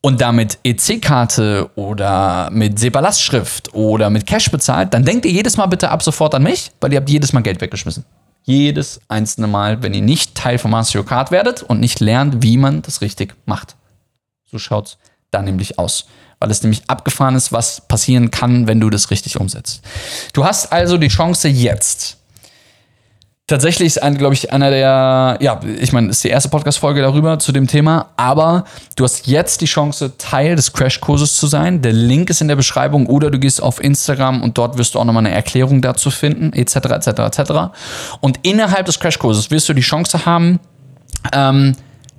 und 0.02 0.20
damit 0.20 0.58
EC-Karte 0.62 1.68
oder 1.74 2.48
mit 2.52 2.78
SEPA-Lastschrift 2.78 3.74
oder 3.74 4.08
mit 4.08 4.24
Cash 4.24 4.52
bezahlt, 4.52 4.94
dann 4.94 5.04
denkt 5.04 5.26
ihr 5.26 5.32
jedes 5.32 5.56
Mal 5.56 5.66
bitte 5.66 5.90
ab 5.90 6.00
sofort 6.00 6.32
an 6.36 6.44
mich, 6.44 6.70
weil 6.80 6.92
ihr 6.92 6.98
habt 7.00 7.10
jedes 7.10 7.32
Mal 7.32 7.40
Geld 7.40 7.60
weggeschmissen. 7.60 8.04
Jedes 8.46 9.00
einzelne 9.08 9.48
Mal, 9.48 9.82
wenn 9.82 9.92
ihr 9.92 10.02
nicht 10.02 10.36
Teil 10.36 10.58
von 10.58 10.72
Your 10.72 11.04
Kart 11.04 11.32
werdet 11.32 11.64
und 11.64 11.80
nicht 11.80 11.98
lernt, 11.98 12.42
wie 12.42 12.56
man 12.56 12.80
das 12.82 13.00
richtig 13.00 13.34
macht. 13.44 13.74
So 14.50 14.58
schaut 14.58 14.86
es 14.86 14.98
da 15.32 15.42
nämlich 15.42 15.78
aus. 15.80 16.06
Weil 16.38 16.50
es 16.50 16.62
nämlich 16.62 16.82
abgefahren 16.88 17.34
ist, 17.34 17.50
was 17.50 17.80
passieren 17.88 18.30
kann, 18.30 18.68
wenn 18.68 18.78
du 18.78 18.88
das 18.88 19.10
richtig 19.10 19.40
umsetzt. 19.40 19.82
Du 20.32 20.44
hast 20.44 20.72
also 20.72 20.96
die 20.96 21.08
Chance 21.08 21.48
jetzt, 21.48 22.18
Tatsächlich 23.48 23.94
ist 23.94 24.00
glaube 24.18 24.34
ich, 24.34 24.52
einer 24.52 24.70
der, 24.70 25.38
ja, 25.40 25.60
ich 25.78 25.92
meine, 25.92 26.08
ist 26.08 26.24
die 26.24 26.28
erste 26.28 26.48
Podcast-Folge 26.48 27.00
darüber 27.00 27.38
zu 27.38 27.52
dem 27.52 27.68
Thema, 27.68 28.06
aber 28.16 28.64
du 28.96 29.04
hast 29.04 29.28
jetzt 29.28 29.60
die 29.60 29.66
Chance, 29.66 30.14
Teil 30.18 30.56
des 30.56 30.72
Crashkurses 30.72 31.36
zu 31.36 31.46
sein. 31.46 31.80
Der 31.80 31.92
Link 31.92 32.28
ist 32.28 32.40
in 32.40 32.48
der 32.48 32.56
Beschreibung 32.56 33.06
oder 33.06 33.30
du 33.30 33.38
gehst 33.38 33.62
auf 33.62 33.80
Instagram 33.80 34.42
und 34.42 34.58
dort 34.58 34.78
wirst 34.78 34.96
du 34.96 34.98
auch 34.98 35.04
nochmal 35.04 35.24
eine 35.24 35.32
Erklärung 35.32 35.80
dazu 35.80 36.10
finden, 36.10 36.52
etc., 36.54 36.74
etc., 36.74 37.06
etc. 37.06 37.52
Und 38.20 38.40
innerhalb 38.42 38.86
des 38.86 38.98
Crashkurses 38.98 39.48
wirst 39.52 39.68
du 39.68 39.74
die 39.74 39.82
Chance 39.82 40.26
haben, 40.26 40.58
ähm, 41.32 41.76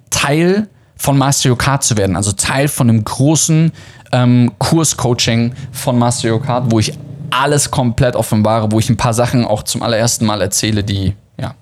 Teil 0.10 0.70
von 0.96 1.18
Master 1.18 1.50
Your 1.50 1.58
Kart 1.58 1.84
zu 1.84 1.98
werden, 1.98 2.16
also 2.16 2.32
Teil 2.32 2.70
von 2.70 2.90
einem 2.90 3.04
großen 3.04 3.74
ähm, 4.14 4.54
Kurs-Coaching 4.60 5.54
von 5.74 6.00
Master 6.00 6.32
Your 6.32 6.42
Kart, 6.42 6.72
wo 6.72 6.80
ich 6.80 6.94
alles 7.30 7.72
komplett 7.72 8.16
offenbare, 8.16 8.72
wo 8.72 8.80
ich 8.80 8.90
ein 8.90 8.98
paar 8.98 9.14
Sachen 9.14 9.46
auch 9.46 9.64
zum 9.64 9.84
allerersten 9.84 10.26
Mal 10.26 10.42
erzähle, 10.42 10.84
die, 10.84 11.14
ja, 11.40 11.56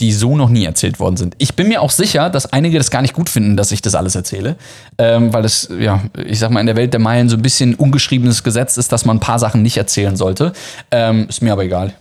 die 0.00 0.12
so 0.12 0.36
noch 0.36 0.48
nie 0.48 0.64
erzählt 0.64 1.00
worden 1.00 1.16
sind. 1.16 1.34
Ich 1.38 1.54
bin 1.54 1.68
mir 1.68 1.82
auch 1.82 1.90
sicher, 1.90 2.30
dass 2.30 2.52
einige 2.52 2.78
das 2.78 2.90
gar 2.90 3.02
nicht 3.02 3.14
gut 3.14 3.28
finden, 3.28 3.56
dass 3.56 3.72
ich 3.72 3.82
das 3.82 3.94
alles 3.94 4.14
erzähle, 4.14 4.56
ähm, 4.98 5.32
weil 5.32 5.44
es, 5.44 5.68
ja, 5.78 6.02
ich 6.24 6.38
sag 6.38 6.50
mal, 6.50 6.60
in 6.60 6.66
der 6.66 6.76
Welt 6.76 6.92
der 6.92 7.00
Meilen 7.00 7.28
so 7.28 7.36
ein 7.36 7.42
bisschen 7.42 7.74
ungeschriebenes 7.74 8.44
Gesetz 8.44 8.76
ist, 8.76 8.92
dass 8.92 9.04
man 9.04 9.16
ein 9.16 9.20
paar 9.20 9.38
Sachen 9.38 9.62
nicht 9.62 9.76
erzählen 9.76 10.16
sollte. 10.16 10.52
Ähm, 10.90 11.26
ist 11.28 11.42
mir 11.42 11.52
aber 11.52 11.64
egal. 11.64 11.94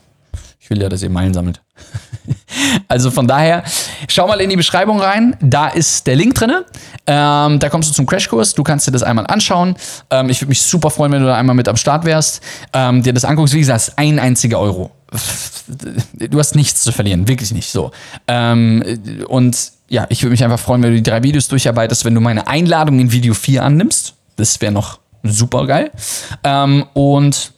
Ich 0.59 0.69
will 0.69 0.81
ja, 0.81 0.89
dass 0.89 1.01
ihr 1.01 1.09
Meilen 1.09 1.33
sammelt. 1.33 1.61
also 2.89 3.09
von 3.09 3.27
daher, 3.27 3.63
schau 4.09 4.27
mal 4.27 4.41
in 4.41 4.49
die 4.49 4.57
Beschreibung 4.57 4.99
rein. 4.99 5.37
Da 5.39 5.69
ist 5.69 6.05
der 6.07 6.17
Link 6.17 6.35
drin. 6.35 6.51
Ähm, 7.07 7.59
da 7.59 7.69
kommst 7.69 7.89
du 7.89 7.93
zum 7.93 8.05
Crashkurs. 8.05 8.53
Du 8.53 8.63
kannst 8.63 8.85
dir 8.85 8.91
das 8.91 9.01
einmal 9.01 9.25
anschauen. 9.27 9.75
Ähm, 10.09 10.29
ich 10.29 10.41
würde 10.41 10.49
mich 10.49 10.61
super 10.61 10.89
freuen, 10.89 11.11
wenn 11.13 11.21
du 11.21 11.27
da 11.27 11.35
einmal 11.35 11.55
mit 11.55 11.67
am 11.69 11.77
Start 11.77 12.05
wärst. 12.05 12.41
Ähm, 12.73 13.01
dir 13.01 13.13
das 13.13 13.25
anguckst. 13.25 13.53
Wie 13.53 13.59
gesagt, 13.59 13.93
ein 13.95 14.19
einziger 14.19 14.59
Euro. 14.59 14.91
Du 16.13 16.39
hast 16.39 16.55
nichts 16.55 16.81
zu 16.81 16.91
verlieren. 16.91 17.27
Wirklich 17.27 17.51
nicht 17.51 17.69
so. 17.71 17.91
Ähm, 18.27 18.83
und 19.27 19.71
ja, 19.89 20.05
ich 20.09 20.21
würde 20.21 20.31
mich 20.31 20.43
einfach 20.43 20.59
freuen, 20.59 20.83
wenn 20.83 20.91
du 20.91 20.97
die 20.97 21.03
drei 21.03 21.23
Videos 21.23 21.47
durcharbeitest, 21.47 22.03
wenn 22.03 22.13
du 22.13 22.21
meine 22.21 22.47
Einladung 22.47 22.99
in 22.99 23.11
Video 23.11 23.33
4 23.33 23.63
annimmst. 23.63 24.15
Das 24.35 24.59
wäre 24.59 24.71
noch 24.71 24.99
super 25.23 25.65
geil. 25.65 25.91
Ähm, 26.43 26.85
und 26.93 27.53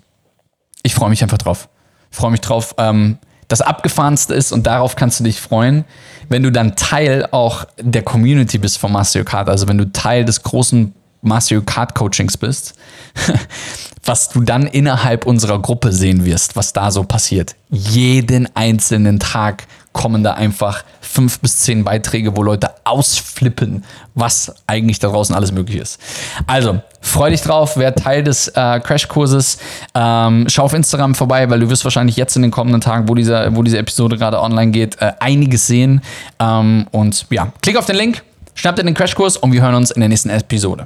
ich 0.83 0.93
freue 0.93 1.09
mich 1.09 1.23
einfach 1.23 1.39
drauf. 1.39 1.69
Ich 2.11 2.17
freue 2.17 2.31
mich 2.31 2.41
drauf. 2.41 2.75
Ähm, 2.77 3.17
das 3.49 3.61
Abgefahrenste 3.61 4.33
ist, 4.33 4.53
und 4.53 4.65
darauf 4.65 4.95
kannst 4.95 5.19
du 5.19 5.25
dich 5.25 5.41
freuen, 5.41 5.83
wenn 6.29 6.43
du 6.43 6.51
dann 6.51 6.75
Teil 6.75 7.27
auch 7.31 7.65
der 7.81 8.03
Community 8.03 8.57
bist 8.57 8.77
von 8.77 8.93
Master 8.93 9.25
Kart, 9.25 9.49
also 9.49 9.67
wenn 9.67 9.77
du 9.77 9.91
Teil 9.91 10.23
des 10.23 10.43
großen 10.43 10.93
Master 11.21 11.59
Kart 11.61 11.95
Coachings 11.95 12.37
bist, 12.37 12.75
was 14.05 14.29
du 14.29 14.41
dann 14.41 14.67
innerhalb 14.67 15.25
unserer 15.25 15.59
Gruppe 15.59 15.91
sehen 15.91 16.23
wirst, 16.23 16.55
was 16.55 16.71
da 16.71 16.91
so 16.91 17.03
passiert. 17.03 17.55
Jeden 17.69 18.47
einzelnen 18.55 19.19
Tag 19.19 19.67
kommen 19.91 20.23
da 20.23 20.33
einfach 20.35 20.83
fünf 21.09 21.39
bis 21.39 21.57
zehn 21.59 21.83
Beiträge, 21.83 22.37
wo 22.37 22.43
Leute 22.43 22.69
ausflippen, 22.83 23.83
was 24.13 24.53
eigentlich 24.67 24.99
da 24.99 25.09
draußen 25.09 25.35
alles 25.35 25.51
möglich 25.51 25.77
ist. 25.77 25.99
Also, 26.45 26.81
freu 27.01 27.31
dich 27.31 27.41
drauf, 27.41 27.77
wer 27.77 27.95
Teil 27.95 28.23
des 28.23 28.47
äh, 28.49 28.79
Crashkurses. 28.79 29.57
Ähm, 29.95 30.45
schau 30.47 30.63
auf 30.63 30.73
Instagram 30.73 31.15
vorbei, 31.15 31.49
weil 31.49 31.59
du 31.59 31.69
wirst 31.69 31.83
wahrscheinlich 31.83 32.15
jetzt 32.15 32.35
in 32.35 32.43
den 32.43 32.51
kommenden 32.51 32.81
Tagen, 32.81 33.09
wo, 33.09 33.15
dieser, 33.15 33.55
wo 33.55 33.63
diese 33.63 33.79
Episode 33.79 34.17
gerade 34.17 34.39
online 34.39 34.71
geht, 34.71 35.01
äh, 35.01 35.13
einiges 35.19 35.65
sehen. 35.65 36.01
Ähm, 36.39 36.85
und 36.91 37.25
ja, 37.31 37.51
klick 37.61 37.75
auf 37.75 37.87
den 37.87 37.95
Link, 37.95 38.21
schnapp 38.53 38.75
dir 38.75 38.83
den 38.83 38.93
Crashkurs 38.93 39.37
und 39.37 39.51
wir 39.51 39.61
hören 39.61 39.75
uns 39.75 39.89
in 39.89 40.01
der 40.01 40.09
nächsten 40.09 40.29
Episode. 40.29 40.85